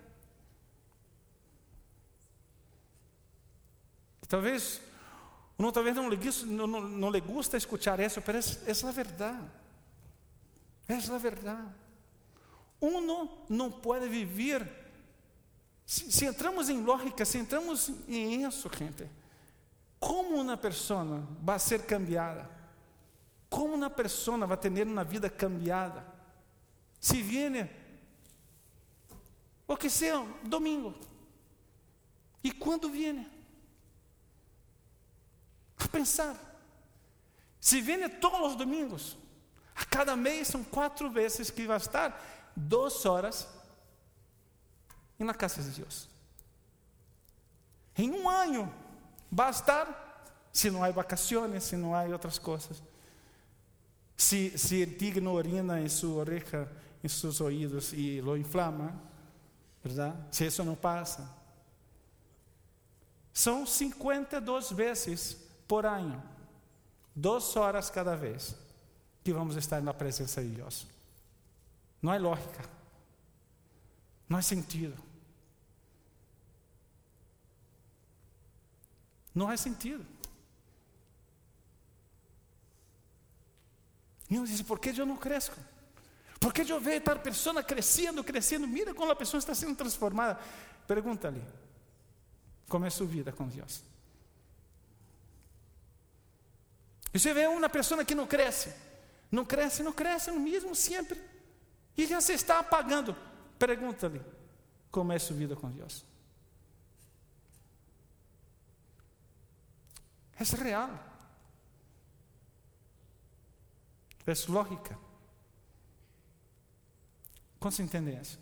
[4.27, 4.81] Talvez,
[5.55, 6.17] uno talvez não lhe,
[6.47, 9.45] não, gusta escuchar isso, mas é a verdade.
[10.87, 11.71] É a verdade.
[12.81, 14.86] Uno não pode viver.
[15.87, 19.09] Se, se, entramos em lógica, se entramos em isso, gente,
[19.97, 22.47] como uma pessoa vai ser cambiada?
[23.49, 26.05] Como uma pessoa vai ter uma vida cambiada?
[26.99, 27.69] Se viene,
[29.65, 30.93] o que seja, domingo.
[32.43, 33.25] E quando viene?
[35.79, 36.35] A pensar.
[37.61, 39.17] Se viene todos os domingos,
[39.73, 42.21] a cada mês são quatro vezes que vai estar
[42.57, 43.47] duas horas
[45.25, 46.07] na casa de Deus.
[47.97, 48.71] Em um ano,
[49.31, 52.81] vai estar, se não há vacações, se não há outras coisas.
[54.15, 56.67] Si, si el tigre no orina en su oreja,
[57.01, 58.91] en sus oídos y lo inflama,
[59.83, 60.15] ¿verdad?
[60.31, 61.35] Si eso no pasa.
[63.33, 65.37] São 52 vezes
[65.67, 66.23] por ano,
[67.13, 68.55] duas horas cada vez,
[69.23, 70.87] que vamos estar na presença de Deus.
[72.01, 72.63] Não é lógica,
[74.27, 75.06] não é sentido.
[79.37, 80.03] Não é sentido.
[84.27, 85.55] E uno dice, ¿por qué yo no crezco?
[86.39, 88.67] ¿Por yo veo a tal persona creciendo, creciendo?
[88.67, 90.39] Mira como la persona está siendo transformada.
[90.87, 91.39] Pregúntale,
[92.67, 93.83] ¿cómo es su vida con Dios?
[97.13, 98.73] E você vê uma pessoa que não cresce,
[99.31, 101.21] não cresce, não cresce, no mesmo sempre,
[101.95, 103.15] e já se está apagando.
[103.59, 104.21] Pergunta-lhe
[104.89, 106.06] como é sua vida com Deus.
[110.39, 110.89] É real.
[114.25, 114.97] Es lógica.
[117.59, 118.37] ¿Cuántos entienden eso?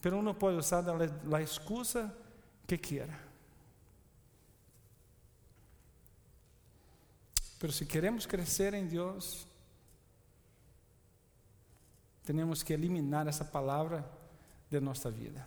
[0.00, 2.12] Pero uno puede usar la excusa
[2.66, 3.18] que quiera.
[7.58, 9.46] Pero si queremos crecer en Dios,
[12.24, 14.04] tenemos que eliminar essa palavra
[14.70, 15.46] de nossa vida.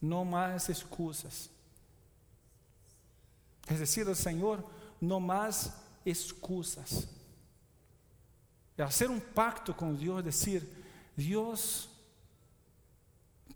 [0.00, 1.50] Não mais excusas.
[3.68, 4.64] Es decir, o Senhor,
[5.00, 5.72] não mais
[6.04, 7.08] excusas.
[8.76, 10.62] É fazer um pacto com Deus, dizer,
[11.16, 11.88] Deus,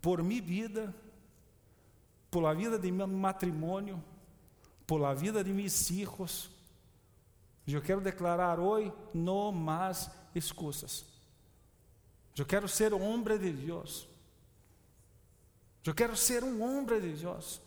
[0.01, 0.93] por minha vida,
[2.29, 4.03] por a vida de meu matrimônio,
[4.87, 6.49] por a vida de meus filhos,
[7.67, 11.05] eu quero declarar hoje, não mais excusas.
[12.37, 14.07] Eu quero ser homem de Deus.
[15.85, 17.61] Eu quero ser um homem de Deus.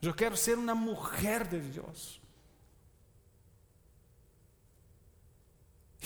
[0.00, 2.20] Eu quero ser uma mulher de Deus.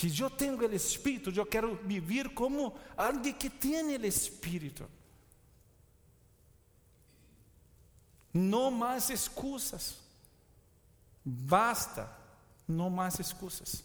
[0.01, 4.89] que eu tenho o Espírito, eu quero viver como alguém que tem o Espírito.
[8.33, 9.97] Não mais excusas.
[11.23, 12.11] Basta,
[12.67, 13.85] não mais excusas.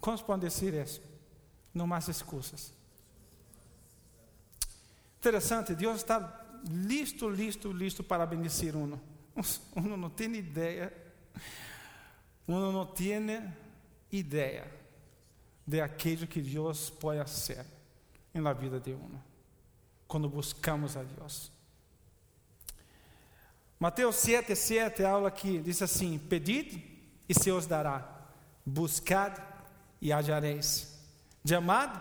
[0.00, 1.02] Quantos podem dizer isso?
[1.74, 2.72] Não mais excusas.
[5.18, 6.18] Interessante, Deus está
[6.70, 9.00] listo, listo, listo para bendecir uno.
[9.74, 10.92] Uno não tem ideia.
[12.46, 13.52] Uno não tem
[14.10, 14.70] ideia
[15.66, 17.64] de aquilo que Deus pode ser
[18.34, 19.18] na vida de um,
[20.06, 21.50] quando buscamos a Deus.
[23.78, 26.82] Mateus 7, 7, aula que diz assim: Pedid
[27.28, 28.28] e se os dará,
[28.64, 29.38] buscad
[30.00, 30.98] e achareis,
[31.44, 32.00] Llamad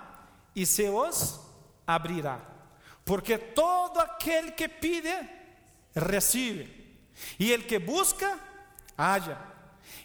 [0.55, 1.39] e se os
[1.85, 2.50] abrirá.
[3.11, 5.13] Porque todo aquele que pide,
[5.93, 6.65] recebe.
[7.37, 8.39] E el que busca,
[8.97, 9.37] halla.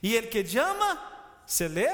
[0.03, 0.99] E el que chama,
[1.47, 1.89] se lhe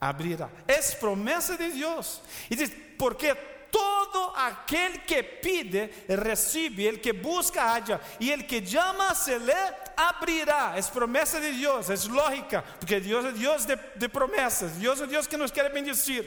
[0.00, 0.48] abrirá.
[0.66, 2.22] É promessa de Deus.
[2.50, 3.34] E diz: porque
[3.70, 9.74] todo aquele que pide, recebe, el que busca, halla, e el que chama, se lhe
[9.94, 10.72] abrirá.
[10.74, 15.06] É promessa de Deus, é lógica, porque Deus é Deus de, de promessas, Deus é
[15.06, 16.24] Deus que nos quer bendecir.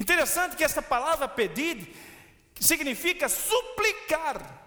[0.00, 2.08] Interessante que essa palavra pedir
[2.60, 4.58] significa suplicar.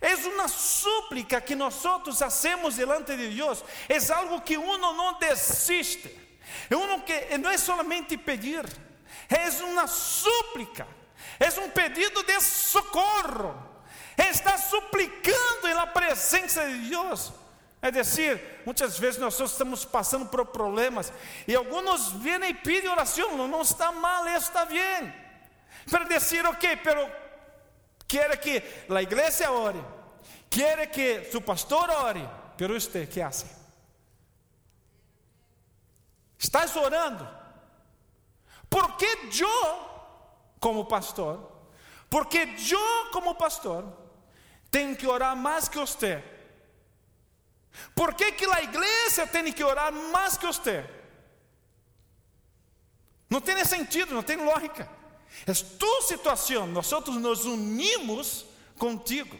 [0.00, 1.84] É uma súplica que nós
[2.22, 3.62] hacemos delante de Deus.
[3.88, 6.16] É algo que uno não desiste.
[6.70, 8.64] É uno que não é solamente pedir,
[9.28, 10.86] é uma súplica.
[11.38, 13.68] É um pedido de socorro.
[14.16, 17.32] Está suplicando na presença de Deus.
[17.82, 21.10] É dizer, muitas vezes nós estamos passando por problemas
[21.48, 25.19] e alguns vêm e pedem oração, não está mal, está bem.
[25.90, 27.10] Para dizer, ok, pero
[28.06, 29.84] quer que a igreja ore,
[30.48, 32.26] quer que seu pastor ore,
[32.56, 33.46] pero você, que hace?
[36.38, 37.28] Estás orando?
[38.68, 39.06] Por que
[39.40, 39.90] eu
[40.60, 41.50] como pastor,
[42.08, 43.84] porque eu, como pastor,
[44.70, 46.22] tenho que orar mais que você.
[47.94, 50.84] Por que, que a igreja tem que orar mais que você?
[53.28, 54.88] Não tem sentido, não tem lógica.
[55.46, 58.46] É tua situação, nós nos unimos
[58.78, 59.38] contigo.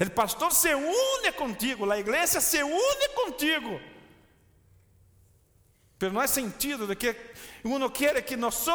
[0.00, 3.80] O pastor se une contigo, a igreja se une contigo.
[5.98, 7.16] Mas não é sentido de que
[7.64, 8.66] uno quer que nós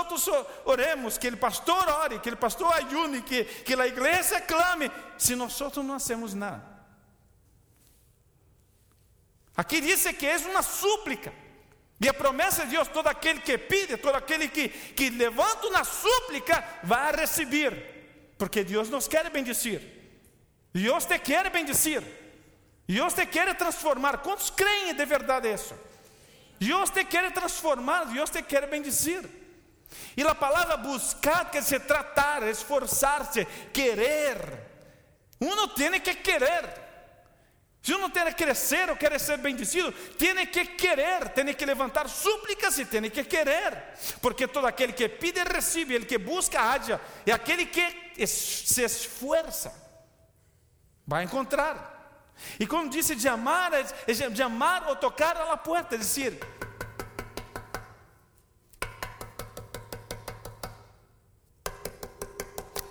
[0.65, 5.35] oremos, que o pastor ore, que o pastor ayune, que, que a igreja clame, se
[5.35, 6.71] nós não hacemos nada.
[9.55, 11.31] Aqui diz que é uma súplica.
[12.01, 15.83] E a promessa de Deus: todo aquele que pede, todo aquele que, que levanta uma
[15.83, 18.33] súplica, vai receber.
[18.37, 19.81] Porque Deus nos quer bendecir.
[20.73, 22.01] Deus te quer bendecir.
[22.87, 24.17] Deus te quer transformar.
[24.17, 25.75] Quantos creem de verdade isso?
[26.59, 29.23] Deus te quer transformar, Deus te quer bendecir.
[30.17, 34.37] E a palavra buscar quer dizer tratar, esforçar-se, querer.
[35.39, 36.90] Uno tem que querer.
[37.81, 42.77] Se uno quer crescer ou quer ser bendecido, tem que querer, tem que levantar súplicas
[42.77, 47.31] e tem que querer, porque todo aquele que pide recebe, ele que busca haja, e
[47.31, 49.73] aquele que se esforça
[51.07, 51.89] vai encontrar.
[52.59, 53.71] E como disse, de amar,
[54.31, 56.39] de amar ou tocar a la puerta, é dizer,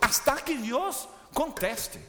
[0.00, 2.00] hasta que Deus conteste.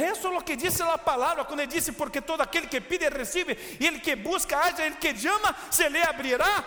[0.00, 3.58] É o que disse a palavra, quando ele disse, porque todo aquele que pide, recebe,
[3.80, 6.64] e ele que busca, haja, ele que chama, se lhe abrirá.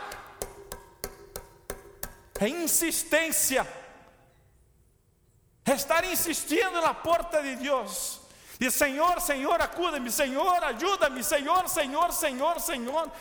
[2.39, 3.65] É insistência,
[5.63, 8.19] é estar insistindo na porta de Deus.
[8.59, 13.11] Diz: Senhor, Senhor, acuda-me, Senhor, ajuda-me, Senhor, Senhor, Senhor, Senhor.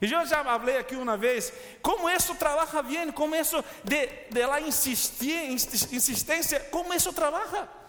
[0.00, 4.46] E eu já falei aqui uma vez, como isso trabalha bem, como isso de, de
[4.46, 7.85] lá insistir, insistência, como isso trabalha.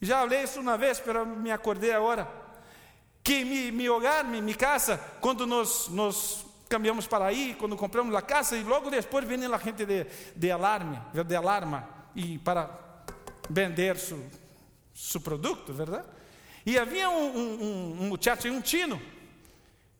[0.00, 2.28] Já falei isso uma vez, mas me acordei agora.
[3.22, 8.14] Que mi, mi hogar, mi, mi casa, quando nós, nós cambiamos para aí, quando compramos
[8.14, 12.70] a casa, e logo depois vem a gente de, de alarme, de alarma, e para
[13.48, 14.22] vender su,
[14.92, 16.06] su produto, verdade?
[16.64, 19.00] E havia um, um, um muchacho, um chino,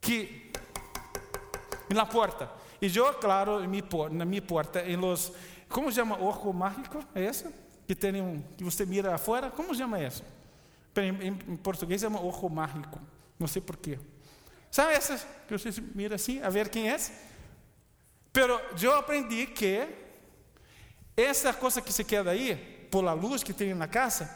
[0.01, 0.53] que
[1.95, 2.51] na porta.
[2.81, 3.61] E eu, claro,
[4.11, 5.33] na minha porta, em los,
[5.69, 6.21] como chama?
[6.21, 7.47] Ojo mágico, é esse?
[7.87, 10.25] Que tem um, que você mira afuera, como chama isso?
[10.97, 13.01] Em, em português chama ojo mágico,
[13.39, 13.99] não sei porquê.
[14.71, 16.97] Sabe essas que você mira assim, a ver quem é?
[18.33, 19.89] Pero eu aprendi que
[21.17, 24.29] essa coisa que se queda aí, por a luz que tem na casa,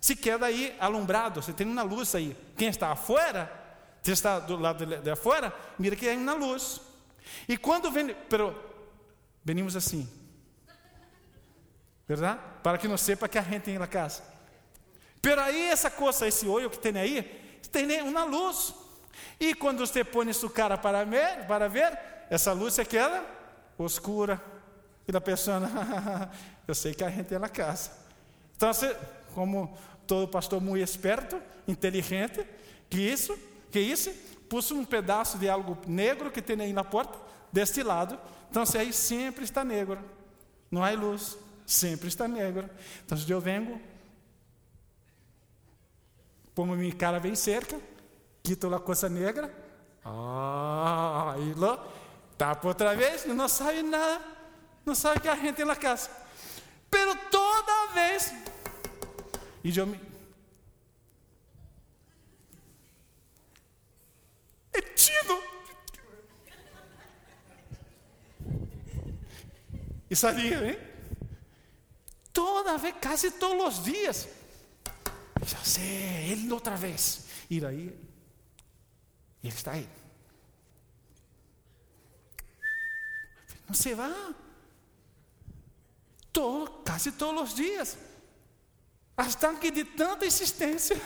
[0.00, 2.36] se queda aí alumbrado, você tem uma luz aí.
[2.56, 3.50] Quem está afuera,
[4.02, 6.80] quem está do lado de, de fora, mira que tem uma luz.
[7.48, 8.54] E quando vem, pero
[9.44, 10.08] venimos assim,
[12.06, 12.40] verdade?
[12.62, 14.22] Para que não sepa que a gente tem na casa.
[15.22, 17.22] Pero aí essa coisa, esse olho que tem aí,
[17.72, 18.74] tem uma luz.
[19.40, 21.98] E quando você põe sua cara para ver, para ver,
[22.28, 23.24] essa luz é queda
[23.78, 24.40] oscura.
[25.06, 25.60] E a pessoa,
[26.66, 27.90] eu sei que a gente tem na casa.
[28.56, 28.96] Então, você,
[29.34, 29.76] como
[30.06, 32.46] todo pastor muito esperto, inteligente,
[32.88, 33.38] que isso,
[33.70, 34.10] que isso,
[34.48, 37.18] pus um pedaço de algo negro que tem aí na porta,
[37.52, 38.18] deste lado,
[38.50, 39.98] então se aí sempre está negro,
[40.70, 42.68] não há luz, sempre está negro.
[43.04, 43.80] Então eu venho,
[46.54, 47.80] como minha cara vem cerca,
[48.42, 49.52] quito a coisa negra,
[50.04, 51.86] ah, aí lá,
[52.36, 54.20] tapa outra vez, não sabe nada,
[54.84, 56.10] não sabe que a gente tem na casa.
[56.90, 58.32] Pero toda vez,
[59.64, 59.98] e eu me.
[64.72, 65.42] É tido.
[70.10, 70.93] E sabia, hein?
[72.34, 74.28] Toda vez, quase todos os dias.
[75.46, 77.26] Já sei, ele outra vez.
[77.48, 77.96] E aí,
[79.42, 79.88] ele está aí.
[83.68, 84.34] Não se vá.
[86.32, 87.96] Todo, quase todos os dias.
[89.16, 91.00] Hasta que de tanta insistência,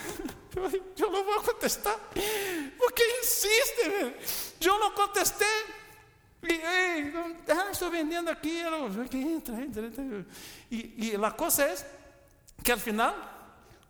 [0.97, 1.99] eu não vou contestar.
[2.79, 3.83] Porque insiste,
[4.63, 5.78] eu não contestei.
[6.43, 8.87] Ah, estou vendendo aquilo.
[9.13, 10.27] Entra, entra, entra.
[10.71, 11.77] E, e a coisa é
[12.63, 13.15] que al final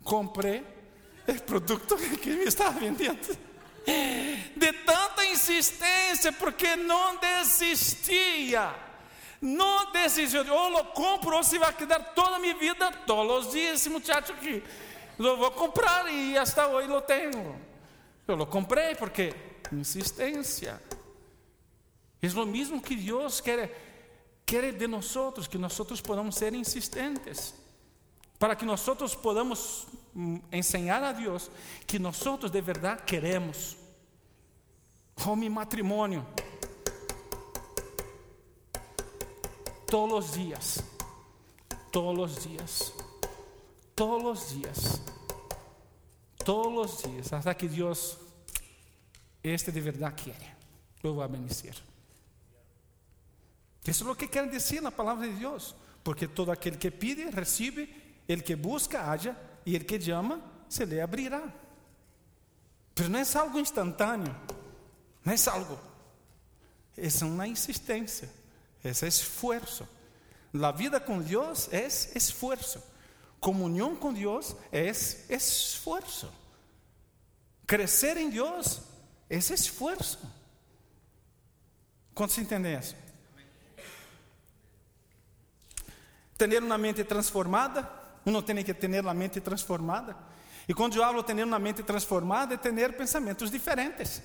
[0.02, 0.64] comprei
[1.28, 3.36] o produto que me estava vendendo.
[4.56, 8.74] De tanta insistência, porque não desistia.
[9.40, 10.52] Não desistiu.
[10.52, 13.88] Ou lo compro, ou se vai quedar toda a minha vida, todos os dias, esse
[13.88, 14.62] muchacho aqui.
[15.18, 17.60] Eu vou comprar e hasta hoje lo tenho.
[18.26, 19.34] Eu comprei porque
[19.72, 20.80] insistência.
[22.20, 25.14] É o mesmo que Deus quer, quer de nós,
[25.48, 27.54] que nós podamos ser insistentes,
[28.38, 28.80] para que nós
[29.14, 31.50] podamos mm, ensinar a Deus
[31.86, 33.76] que nós de verdade queremos.
[35.26, 36.24] Oh, mi matrimônio,
[39.86, 40.78] todos os dias,
[41.90, 42.92] todos os dias,
[43.96, 45.02] todos os dias,
[46.44, 48.16] todos os dias, até que Deus,
[49.42, 50.56] este de verdade quer,
[51.02, 51.74] eu vou abençoar.
[53.88, 55.74] Isso é o que quer dizer na palavra de Deus.
[56.04, 57.88] Porque todo aquele que pide, recebe,
[58.28, 61.52] ele que busca, haja, e ele que chama, se lhe abrirá.
[62.98, 64.34] Mas não é algo instantâneo,
[65.24, 65.78] não é algo,
[66.96, 68.28] é uma insistência,
[68.82, 69.88] é esforço.
[70.60, 72.82] A vida com Deus é esforço.
[73.38, 76.32] Comunhão com Deus é esforço.
[77.66, 78.80] Crescer em Deus
[79.30, 80.18] é esforço.
[82.14, 82.96] Quantos entendem isso?
[86.38, 87.90] Tener uma mente transformada,
[88.24, 90.16] uno tem que ter a mente transformada.
[90.68, 94.22] E quando eu hablo ter uma mente transformada, é ter pensamentos diferentes.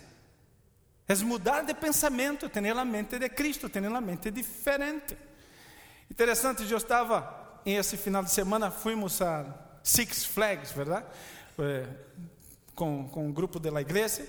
[1.08, 5.18] É mudar de pensamento, ter a mente de Cristo, ter a mente diferente.
[6.10, 9.46] Interessante, eu estava em esse final de semana, fomos a
[9.84, 11.06] Six Flags, verdade?
[11.58, 11.88] É,
[12.76, 14.26] com, com um grupo da igreja.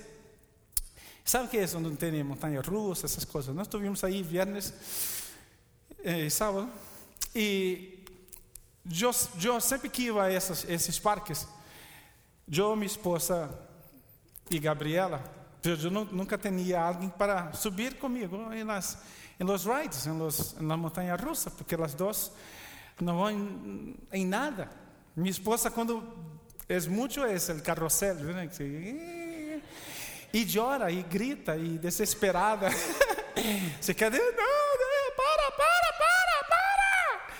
[1.23, 1.77] Sabe o que é isso?
[1.77, 3.53] Onde tem montanha russa, essas coisas.
[3.53, 4.73] Nós estivemos aí viernes
[6.03, 6.69] e sábado.
[7.35, 8.01] E
[8.89, 9.11] eu,
[9.43, 11.45] eu sempre que ia a esses parques,
[12.47, 13.49] eu, minha esposa
[14.49, 15.21] e Gabriela,
[15.63, 18.97] eu nunca tinha alguém para subir comigo las,
[19.39, 22.31] em los rides, em, los, na montanha russa, porque as duas
[23.01, 24.69] não vão em, em nada.
[25.15, 26.03] Minha esposa, quando
[26.69, 28.49] é muito é o carrossel, né?
[30.33, 32.69] e chora, e grita, e desesperada.
[33.81, 34.64] Você quer dizer, não,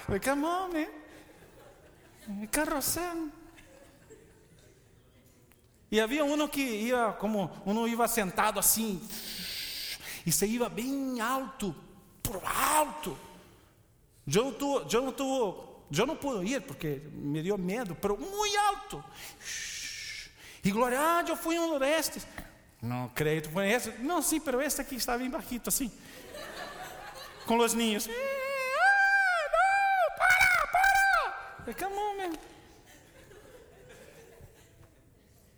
[0.05, 2.47] Falei, come on, man.
[2.51, 3.29] Carrossel.
[5.91, 9.01] E havia um que ia, como um ia sentado assim,
[10.25, 11.75] e se ia bem alto,
[12.21, 13.17] por alto.
[14.27, 15.11] Eu, tu, eu, não
[15.91, 19.03] eu não pude ir porque me deu medo, pero muito alto.
[20.63, 22.27] E glória, ah, eu fui um destes.
[22.81, 23.91] Não creio, tu esse?
[23.99, 25.91] Não, sim, pero este aqui estava bem bajito assim,
[27.45, 28.07] com os ninhos.
[31.73, 32.37] Come on, man.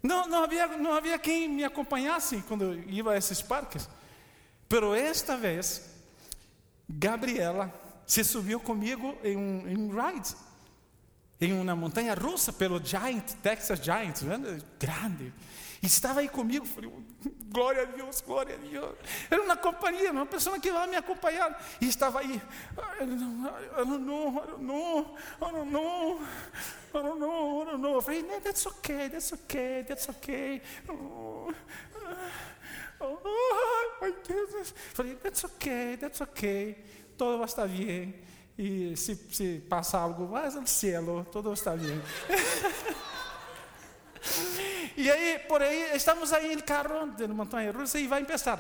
[0.02, 3.90] Não, não, havia, não havia quem me acompanhasse quando eu ia a esses parques.
[4.70, 5.90] Pero esta vez,
[6.88, 7.74] Gabriela
[8.06, 10.34] se subiu comigo em um, em um ride,
[11.40, 14.60] em uma montanha russa, pelo Giant, Texas Giant, né?
[14.80, 15.34] grande.
[15.82, 16.92] Estava aí comigo, falei,
[17.50, 18.96] glória a Deus, glória a Deus.
[19.30, 21.64] Era uma companhia, uma pessoa que vai me acompanhar.
[21.80, 26.20] E estava aí, I don't know, I don't know,
[26.94, 27.94] I don't know.
[27.94, 30.62] Eu falei, that's okay, that's okay, that's okay.
[30.90, 31.54] Oh,
[33.00, 34.74] oh, my goodness.
[34.94, 36.84] Falei, that's okay, that's okay.
[37.16, 38.16] Todo vai estar bem.
[38.58, 42.02] E se, se passa algo, vai ao céu, todo está bem.
[44.98, 48.60] E aí, por aí, estamos aí no carro de montanha russa e vai começar.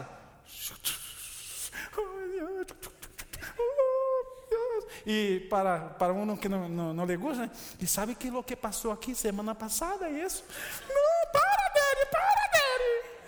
[5.05, 7.51] E para, para um que não, não, não gosta, né?
[7.79, 10.43] e sabe que o que passou aqui semana passada é isso?
[10.87, 12.56] Não, para, Daddy, para, Daddy.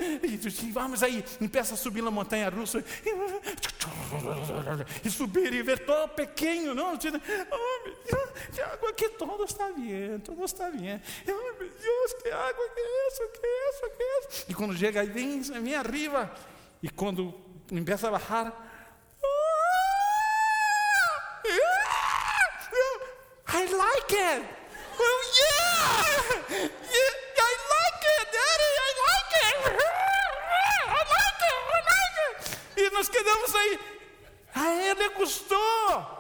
[0.02, 2.84] E vamos aí, começa a subir na montanha russa.
[5.04, 6.94] E subir e ver todo pequeno, não?
[6.94, 6.98] Oh,
[7.86, 11.02] meu Deus, que água que todo está bem, todo está bem.
[11.28, 14.46] Oh, meu Deus, que água que é isso, que é isso, que é isso.
[14.50, 16.34] E quando chega aí, vem, vem arriba.
[16.82, 17.34] E quando
[17.68, 18.68] começa a baixar,
[23.52, 24.46] I like it.
[25.02, 26.70] Oh, yeah.
[33.00, 33.80] Nós quedamos aí.
[34.54, 36.20] A ele gostou.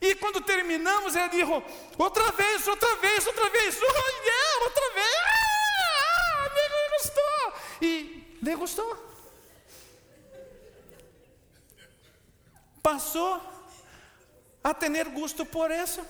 [0.00, 1.50] E quando terminamos, ele disse:
[1.98, 3.80] outra vez, outra vez, outra vez.
[3.80, 5.16] Yeah, outra vez.
[5.96, 7.52] Ah, ele gostou.
[7.80, 9.10] E ele gostou.
[12.82, 13.40] Passou
[14.62, 16.04] a ter gosto por isso.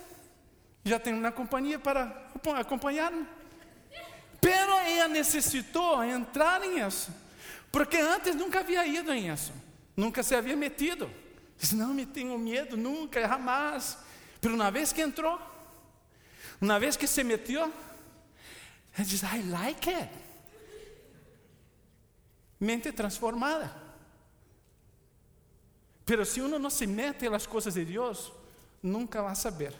[0.85, 3.27] Já tenho uma companhia para acompanhar-me.
[4.41, 7.13] Pero ela necessitou entrar em isso.
[7.71, 9.53] Porque antes nunca havia ido em isso.
[9.97, 11.11] Nunca se havia metido.
[11.59, 13.99] Diz, não me tenho medo, nunca, jamais.
[14.41, 15.39] Pero uma vez que entrou,
[16.61, 17.73] uma vez que se meteu,
[18.97, 20.11] ele diz, I like it.
[22.59, 23.75] Mente transformada.
[26.05, 28.33] Pero se uno não se mete nas coisas de Deus,
[28.83, 29.75] nunca vai saber.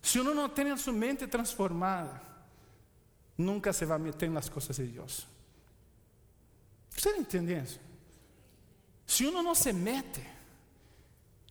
[0.00, 2.20] Se uno não tem a sua mente transformada,
[3.36, 5.26] nunca se vai meter nas coisas de Deus.
[6.96, 7.80] Você entende isso?
[9.06, 10.24] Se uno não se mete,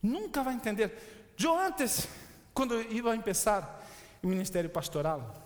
[0.01, 1.33] nunca vai entender.
[1.37, 2.07] Eu antes,
[2.53, 3.87] quando ia começar
[4.21, 5.41] o ministério pastoral,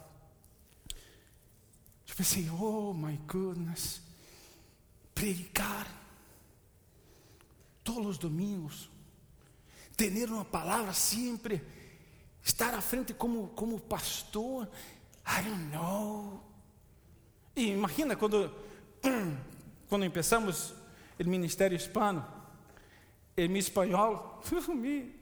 [2.08, 4.02] eu pensei, oh my goodness,
[5.14, 5.88] predicar
[7.84, 8.90] todos os domingos,
[9.96, 11.62] ter uma palavra sempre,
[12.44, 14.70] estar à frente como, como pastor,
[15.26, 16.44] I don't know.
[17.56, 18.54] E imagina quando,
[19.90, 20.74] quando começamos
[21.20, 22.26] o ministério hispano,
[23.36, 24.42] em espanhol,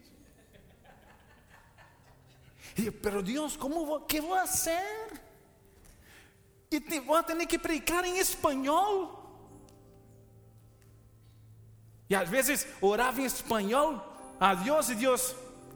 [2.78, 5.22] e, pero Deus, como vou, que vou fazer?
[6.72, 9.22] E te, vou ter que pregar em espanhol.
[12.10, 14.02] E às vezes orava em espanhol
[14.40, 15.36] a Deus e Deus,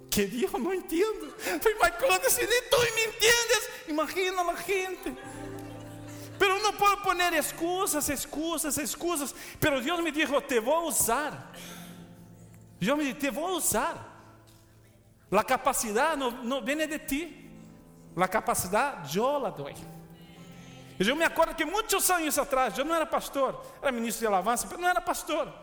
[0.09, 1.33] que Deus não entendo.
[1.79, 5.17] Mas quando se tu me entendes, imagina a gente.
[6.39, 9.35] Pero não posso poner excusas, excusas, excusas.
[9.59, 11.51] Pero Deus me dijo, te vou usar.
[12.79, 14.05] Deus me disse, te vou usar.
[15.29, 17.51] A capacidade não, não vem de ti.
[18.15, 19.69] A capacidade eu la dou.
[20.97, 24.67] Eu me acordo que muitos anos atrás, eu não era pastor, era ministro de alabança,
[24.69, 25.53] mas não era pastor.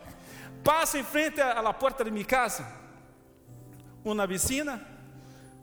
[0.63, 2.67] Passa em frente à porta de minha casa
[4.05, 4.87] uma vecina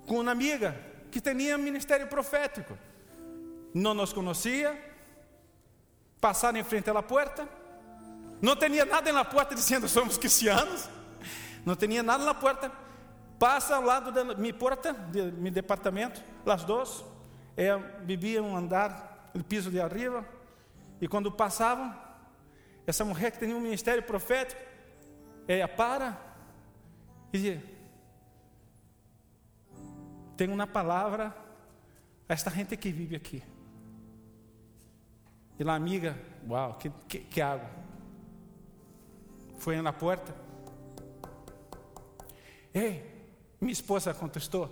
[0.05, 0.75] com uma amiga
[1.11, 2.77] que tinha ministério profético.
[3.73, 4.92] Não nos conhecia,
[6.23, 7.45] passaram em frente à porta,
[8.41, 10.89] não tinha nada na porta dizendo somos cristianos,
[11.65, 12.71] não tinha nada na porta.
[13.37, 17.03] Passa ao lado da minha porta, de meu departamento, as duas,
[17.57, 20.25] é, viviam um andar, no piso de arriba,
[21.01, 21.93] e quando passavam,
[22.87, 24.61] essa mulher que tinha um ministério profético,
[25.45, 26.17] ela para
[27.33, 27.61] e diz:
[30.37, 31.35] Tenho uma palavra
[32.29, 33.43] a esta gente que vive aqui.
[35.59, 36.17] E lá, amiga,
[36.47, 37.69] uau, que, que, que água.
[39.57, 40.35] Foi na porta.
[42.73, 43.03] Ei,
[43.61, 44.69] minha esposa contestou.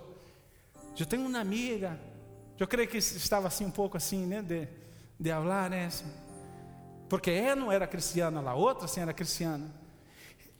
[0.98, 1.98] Eu tenho uma amiga.
[2.58, 4.68] Eu creio que estava assim um pouco assim, né, de,
[5.18, 5.88] de falar, né?
[7.08, 9.70] Porque ela não era cristiana, a outra sim era cristiana.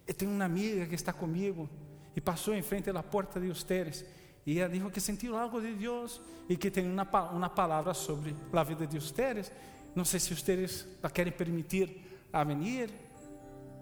[0.06, 1.68] Eu tenho uma amiga que está comigo
[2.14, 4.04] e passou em frente à porta de ustedes
[4.44, 8.34] e ela disse que sentiu algo de Deus e que tem uma, uma palavra sobre
[8.52, 9.52] a vida de ustedes.
[9.94, 12.00] Não sei se ustedes a querem permitir
[12.32, 12.90] a venir.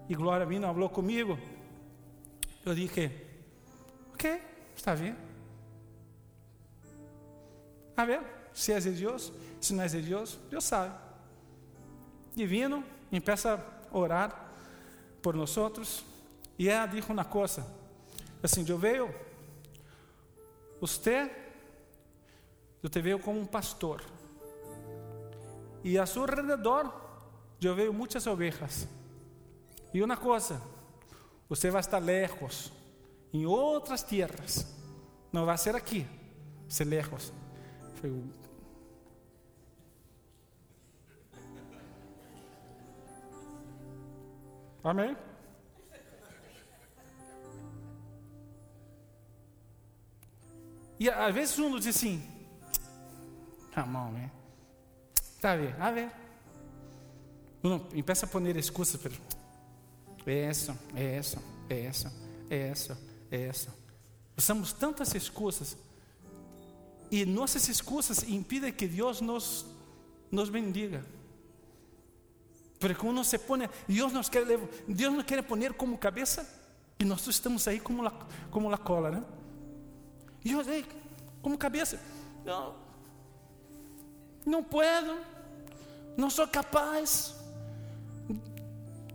[0.09, 1.39] E Glória vino, falou comigo.
[2.65, 3.11] Eu disse,
[4.13, 4.41] ok,
[4.75, 5.15] está bem.
[7.95, 8.21] A ver,
[8.53, 10.93] se é de Deus, se não é de Deus, Deus sabe.
[12.35, 14.51] Divino, empieza a orar
[15.21, 15.55] por nós.
[16.57, 17.65] E ela disse uma coisa,
[18.43, 19.13] assim, eu veio,
[20.79, 21.31] você,
[22.83, 24.03] eu te vejo como um pastor,
[25.83, 26.91] e a seu redor,
[27.61, 28.87] eu vejo muitas ovelhas,
[29.93, 30.61] e uma coisa,
[31.49, 32.71] você vai estar lejos,
[33.33, 34.65] em outras terras,
[35.31, 36.07] não vai ser aqui,
[36.67, 37.33] ser lejos.
[44.83, 45.15] Amém?
[50.99, 52.23] E às vezes um diz assim,
[53.75, 54.31] a mão, né?
[55.41, 56.11] Tá a ver, a ver.
[57.63, 59.15] Uno empieza a poner excusas, pero
[60.25, 62.11] Eso, eso, eso,
[62.49, 62.97] eso,
[63.31, 63.71] eso.
[64.37, 65.75] Usamos tantas excusas
[67.09, 69.65] e nossas excusas impedem que Deus nos,
[70.31, 71.03] nos bendiga.
[72.79, 74.45] Porque uno se põe, Deus nos quer,
[74.87, 76.47] Deus nos quer poner como cabeça
[76.99, 78.11] e nós estamos aí como la,
[78.51, 79.23] como la cola, né?
[80.43, 80.85] Eu aí,
[81.41, 81.99] como cabeça,
[82.45, 82.75] não,
[84.45, 85.19] não puedo,
[86.17, 87.35] não sou capaz,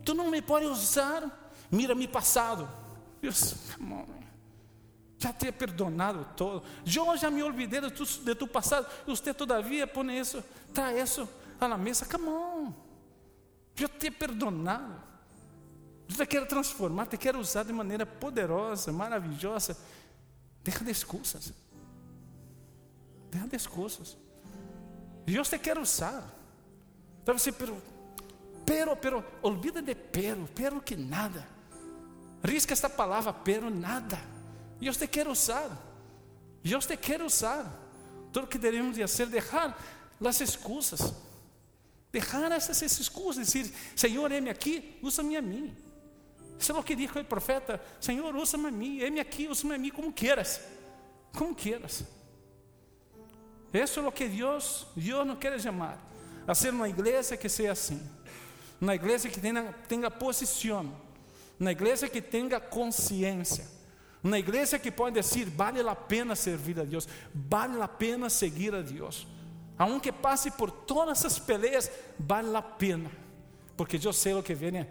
[0.03, 1.23] tu não me pode usar,
[1.71, 2.69] mira mi passado.
[3.21, 3.55] Deus,
[5.19, 6.63] já te he perdonado todo.
[6.85, 8.87] Eu já me olvidei de tu, de tu passado.
[9.05, 10.43] E você todavia põe isso,
[10.73, 11.27] traz isso
[11.59, 12.05] à mesa.
[12.05, 12.73] Come on.
[13.79, 15.07] Eu te he perdonado.
[16.07, 19.77] Eu te quero transformar, te quero usar de maneira poderosa, maravilhosa.
[20.63, 21.51] Deja de excusas.
[23.31, 24.17] Deja de excusas.
[25.27, 26.23] Deus te quer usar.
[27.21, 27.81] Então você, pero,
[28.65, 31.45] pero, pero, olvida de pero, pero que nada.
[32.41, 34.21] Risca esta palavra, pero nada.
[34.79, 35.69] Deus te quer usar.
[36.63, 37.65] Deus te quer usar.
[38.31, 39.77] Tudo que devemos fazer, deixar
[40.25, 41.13] as excusas.
[42.09, 45.75] Deixar essas excusas, dizer, Senhor, eme aqui, usa-me a mim.
[46.57, 49.77] Isso é o que disse o profeta: Senhor, usa-me a mim, eme aqui, usa-me a
[49.77, 50.61] mim como queiras.
[51.33, 52.05] Como queiras.
[53.73, 55.97] Isso é o que Deus, Deus nos quer chamar.
[56.47, 58.01] A ser uma igreja que seja assim.
[58.79, 60.93] Uma igreja que tenha, tenha posição.
[61.59, 63.77] Uma igreja que tenha consciência
[64.23, 68.73] uma igreja que pode dizer, vale a pena servir a Deus, vale a pena seguir
[68.73, 69.27] a Deus.
[69.77, 71.89] Aunque passe por todas essas peleas,
[72.19, 73.11] vale a pena,
[73.75, 74.87] porque eu sei o que vem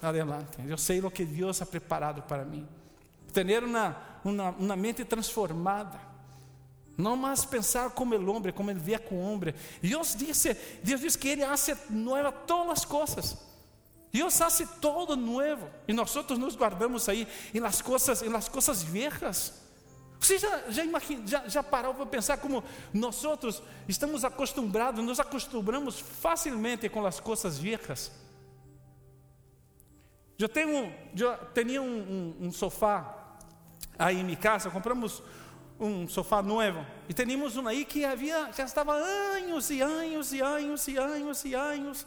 [0.00, 2.66] adelante, eu sei o que Deus ha preparado para mim.
[3.32, 6.00] Ter uma, uma, uma mente transformada,
[6.98, 9.54] não mais pensar como o homem, como ele vê com homem.
[9.80, 10.52] Deus disse,
[10.82, 13.38] Deus diz que Ele hace nueva todas as coisas.
[14.12, 18.82] Deus hace todo nuevo e nós nos guardamos aí em las coisas, em las coisas
[18.82, 19.54] viejas.
[20.18, 23.22] Você já, já, imagina, já, já parou para pensar como nós
[23.86, 28.10] estamos acostumados, nos acostumamos facilmente com as coisas viejas?
[30.36, 31.86] Eu tenho, eu tinha um,
[32.40, 33.38] um, um, sofá
[33.96, 35.22] aí em minha casa, compramos
[35.80, 40.40] um sofá novo e tínhamos um aí que havia, já estava anos e anos e
[40.40, 42.06] anos e anos e anos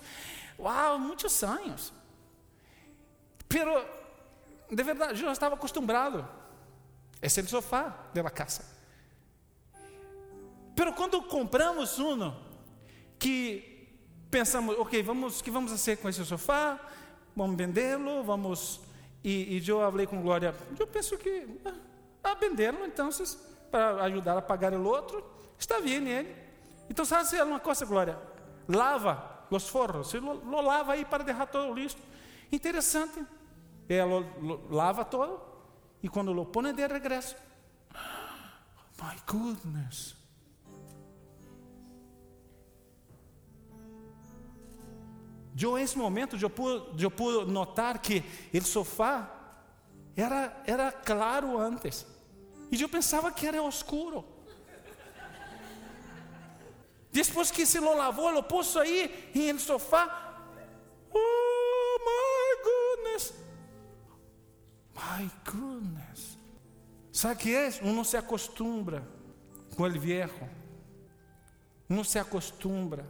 [0.62, 1.92] Uau, muitos anos.
[3.50, 3.84] Pero,
[4.70, 6.28] de verdade, já estava acostumado.
[7.20, 8.64] Esse é o sofá da casa.
[10.76, 12.34] Pero quando compramos um
[13.18, 13.90] que
[14.30, 16.80] pensamos, ok, vamos, que vamos fazer com esse sofá?
[17.36, 18.80] Vamos vendê-lo, vamos.
[19.24, 21.48] E, eu falei com Glória, eu penso que
[22.24, 23.10] a vendê-lo, então,
[23.72, 25.24] para ajudar a pagar o outro,
[25.58, 26.36] está bem ele.
[26.90, 28.20] Então, sabe uma coisa, Glória?
[28.68, 32.02] Lava os forros, você lo, lava aí para deixar todo listo.
[32.52, 33.26] Interessante.
[33.88, 35.42] Ela lo, lava todo
[36.04, 37.36] e quando lo põe de regresso,
[39.02, 40.16] my goodness.
[45.60, 48.24] Eu, nesse momento, eu pude, eu pude notar que
[48.54, 49.30] o sofá
[50.16, 52.06] era, era claro antes.
[52.72, 54.24] E eu pensava que era escuro.
[57.12, 60.40] Depois que se lo lavou, lo puso aí em el sofá.
[61.14, 63.34] Oh my goodness.
[64.96, 66.38] My goodness.
[67.12, 67.70] Sabe o que é?
[67.82, 69.06] Uno se acostumbra
[69.76, 70.50] com o viejo.
[71.90, 73.06] Uno se acostumbra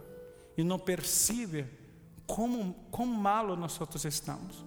[0.56, 1.68] e não percebe
[2.26, 4.64] como, como malo nós estamos.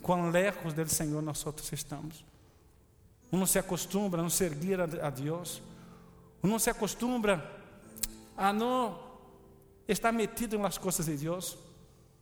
[0.00, 2.24] Quão lejos do Senhor nós estamos.
[3.30, 5.62] Uno se acostumbra a não servir a, Deus.
[6.42, 7.44] Uno se acostumbra
[8.36, 8.98] a não
[9.88, 11.58] estar metido nas coisas de Deus.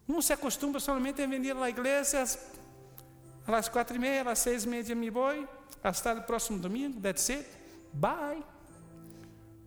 [0.07, 2.25] Não se acostuma somente a venir à igreja
[3.47, 5.47] às quatro e meia, às seis e meia me vou,
[5.83, 7.47] hasta o próximo domingo, that's it,
[7.93, 8.43] bye.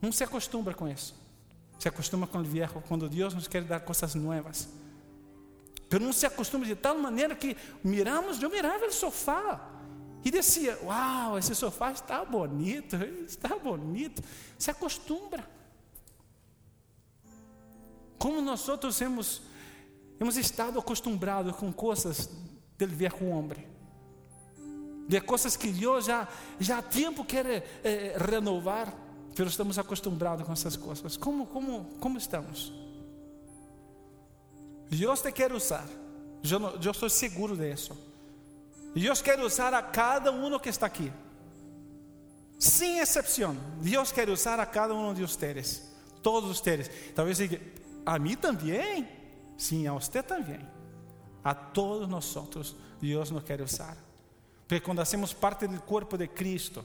[0.01, 1.15] Não se acostuma com isso.
[1.77, 4.67] Se acostuma com o viejo, quando Deus nos quer dar coisas novas.
[5.89, 9.76] Mas não se acostuma de tal maneira que miramos, eu mirava o sofá
[10.27, 14.21] e descia, uau, esse sofá está bonito, está bonito.
[14.59, 15.47] Se acostuma.
[18.17, 19.41] Como nós outros hemos,
[20.19, 22.29] hemos estado acostumbrados com coisas
[22.77, 23.65] del viejo homem,
[25.07, 26.27] de coisas que Deus já,
[26.59, 28.93] já há tempo quer eh, renovar,
[29.29, 31.15] mas estamos acostumbrados com essas coisas.
[31.15, 32.73] Como, como, como estamos?
[34.89, 35.87] Deus te quer usar,
[36.43, 38.16] eu, eu estou seguro disso.
[38.99, 41.13] Deus quer usar a cada um que está aqui,
[42.57, 43.55] sem exceção.
[43.79, 45.83] Deus quer usar a cada um de vocês,
[46.23, 46.89] todos vocês.
[47.13, 47.37] Talvez
[48.03, 49.07] a mim também?
[49.55, 50.59] Sim, a você também.
[51.43, 53.95] A todos nós, Deus nos quer usar.
[54.67, 56.83] Porque quando hacemos parte do corpo de Cristo,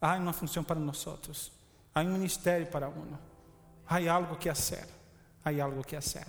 [0.00, 1.52] há uma função para nós,
[1.94, 3.12] há um ministério para um,
[3.86, 4.88] há algo que fazer,
[5.44, 6.26] há algo que fazer.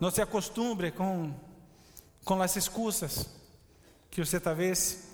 [0.00, 1.32] Não se acostumbre com,
[2.24, 3.40] com as excusas
[4.12, 5.08] que você talvez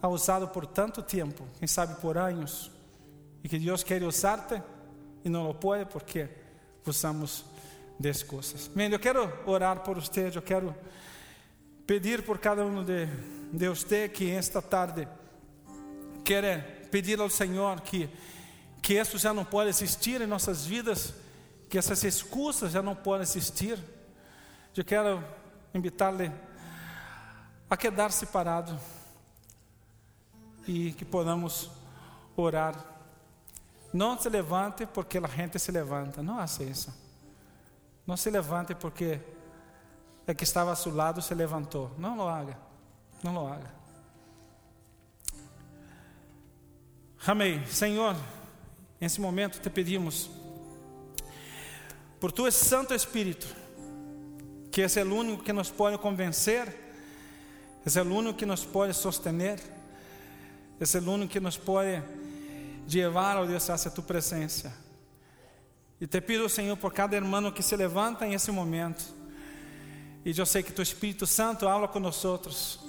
[0.00, 2.70] ha usado por tanto tempo, quem sabe por anos,
[3.42, 4.62] e que Deus quer usar-te
[5.24, 6.28] e não lo pode porque
[6.86, 7.44] usamos
[7.98, 8.68] de excusas.
[8.68, 10.72] Bem, eu quero orar por você, eu quero
[11.84, 13.06] pedir por cada um de,
[13.52, 15.08] de você que esta tarde
[16.24, 18.08] quer pedir ao Senhor que
[18.80, 21.12] que isso já não pode existir em nossas vidas,
[21.68, 23.76] que essas excusas já não podem existir.
[24.76, 25.24] Eu quero
[25.74, 26.30] invitar-lhe
[27.68, 28.78] a quedar-se parado
[30.66, 31.70] e que podamos
[32.36, 32.74] orar.
[33.92, 36.92] Não se levante porque a gente se levanta, não faça isso.
[38.06, 39.20] Não se levante porque
[40.26, 41.90] é que estava a seu lado se levantou.
[41.98, 42.56] Não lo haga.
[43.22, 43.74] Não lo haga.
[47.26, 47.64] Amém.
[47.66, 48.14] Senhor,
[49.00, 50.30] nesse momento te pedimos,
[52.20, 53.46] por tu Santo Espírito,
[54.70, 56.85] que é o único que nos pode convencer,
[57.94, 59.60] é o único que nos pode sostener,
[60.80, 62.02] é o único que nos pode
[62.92, 64.72] levar, ó Deus, hacia tu presença.
[66.00, 69.14] E te pido, Senhor, por cada irmão que se levanta em esse momento,
[70.24, 72.80] e eu sei que tu Espírito Santo habla nós.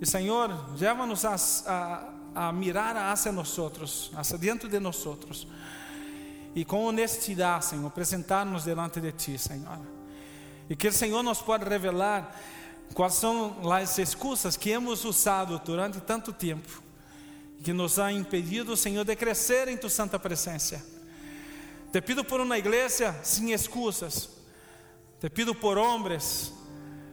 [0.00, 0.50] E Senhor,
[0.80, 1.36] leva-nos a,
[2.34, 5.06] a, a, mirar hacia nós, hacia dentro de nós.
[6.54, 9.78] E com honestidade, Senhor, apresentar-nos delante de Ti, Senhor.
[10.70, 12.34] E que o Senhor nos pode revelar
[12.92, 16.82] quais são as excusas que hemos usado durante tanto tempo,
[17.62, 20.84] que nos ha impedido, Senhor, de crescer em Tu santa presença.
[21.92, 24.42] Te pido por uma igreja sem excusas
[25.22, 26.52] te pido por homens,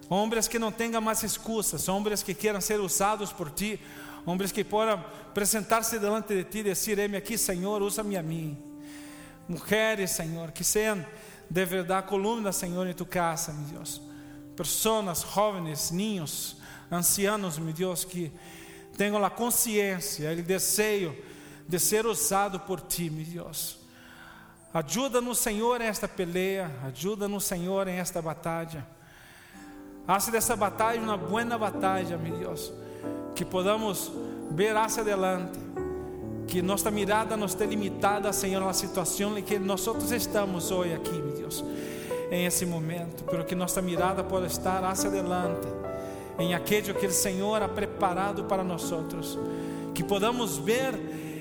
[0.10, 3.80] homens que não tenham mais excusas, homens que queiram ser usados por ti,
[4.26, 4.93] homens que possam
[5.30, 8.57] apresentar-se delante de ti e dizer: Eme aqui, Senhor, usa-me a mim.
[9.47, 11.06] Mulheres, Senhor, que sejam
[11.47, 14.01] de verdade coluna, Senhor, em tu casa, meu Deus.
[14.60, 16.57] Pessoas, jovens, ninhos,
[16.91, 18.30] ancianos, meu Deus, que
[18.98, 21.15] tenham a consciência, o desejo
[21.65, 23.80] de ser usado por ti, meu Deus.
[24.73, 26.69] Ajuda-nos, Senhor, esta peleia.
[26.84, 28.86] Ajuda-nos, Senhor, em esta batalha.
[30.06, 32.73] Hace dessa batalha uma boa batalha, meu Deus.
[33.34, 34.11] Que podamos
[34.52, 35.57] ver hacia adelante.
[36.49, 41.14] Que nossa mirada não esteja limitada, Senhor, na situação em que nós estamos hoje aqui,
[41.14, 41.64] meu Deus.
[42.31, 43.23] Em esse momento.
[43.30, 45.68] Pero que nossa mirada possa estar hacia adelante.
[46.38, 48.91] Em aquele que o Senhor ha preparado para nós.
[49.93, 50.93] Que podamos ver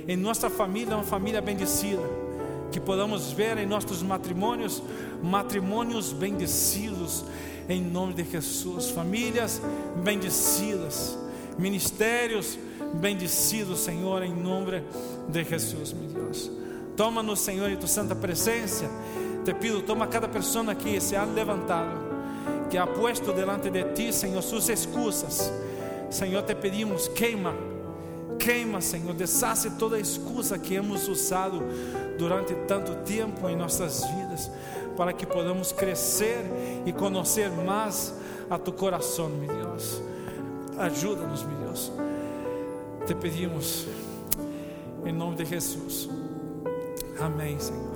[0.08, 2.28] em nossa família uma família bendecida
[2.70, 4.82] que podamos ver em nossos matrimônios
[5.22, 7.24] matrimônios bendecidos
[7.68, 9.60] em nome de Jesus, famílias
[10.02, 11.18] bendecidas,
[11.58, 12.58] ministérios
[12.94, 14.82] bendecidos, Senhor, em nome
[15.28, 16.50] de Jesus, meu Deus.
[16.96, 18.90] Toma-nos, Senhor, em tua santa presença.
[19.48, 21.88] Te pido, toma cada pessoa que se ha levantado,
[22.68, 25.50] que ha puesto delante de ti, Senhor, suas excusas.
[26.10, 27.54] Senhor, te pedimos, queima,
[28.38, 31.62] queima, Senhor, deshace toda excusa que hemos usado
[32.18, 34.50] durante tanto tempo em nossas vidas,
[34.98, 36.44] para que podamos crescer
[36.84, 38.12] e conhecer mais
[38.50, 40.02] a tu coração, meu Deus.
[40.76, 41.90] Ajuda-nos, meu Deus.
[43.06, 43.86] Te pedimos,
[45.06, 46.06] em nome de Jesus.
[47.18, 47.87] Amém, Senhor.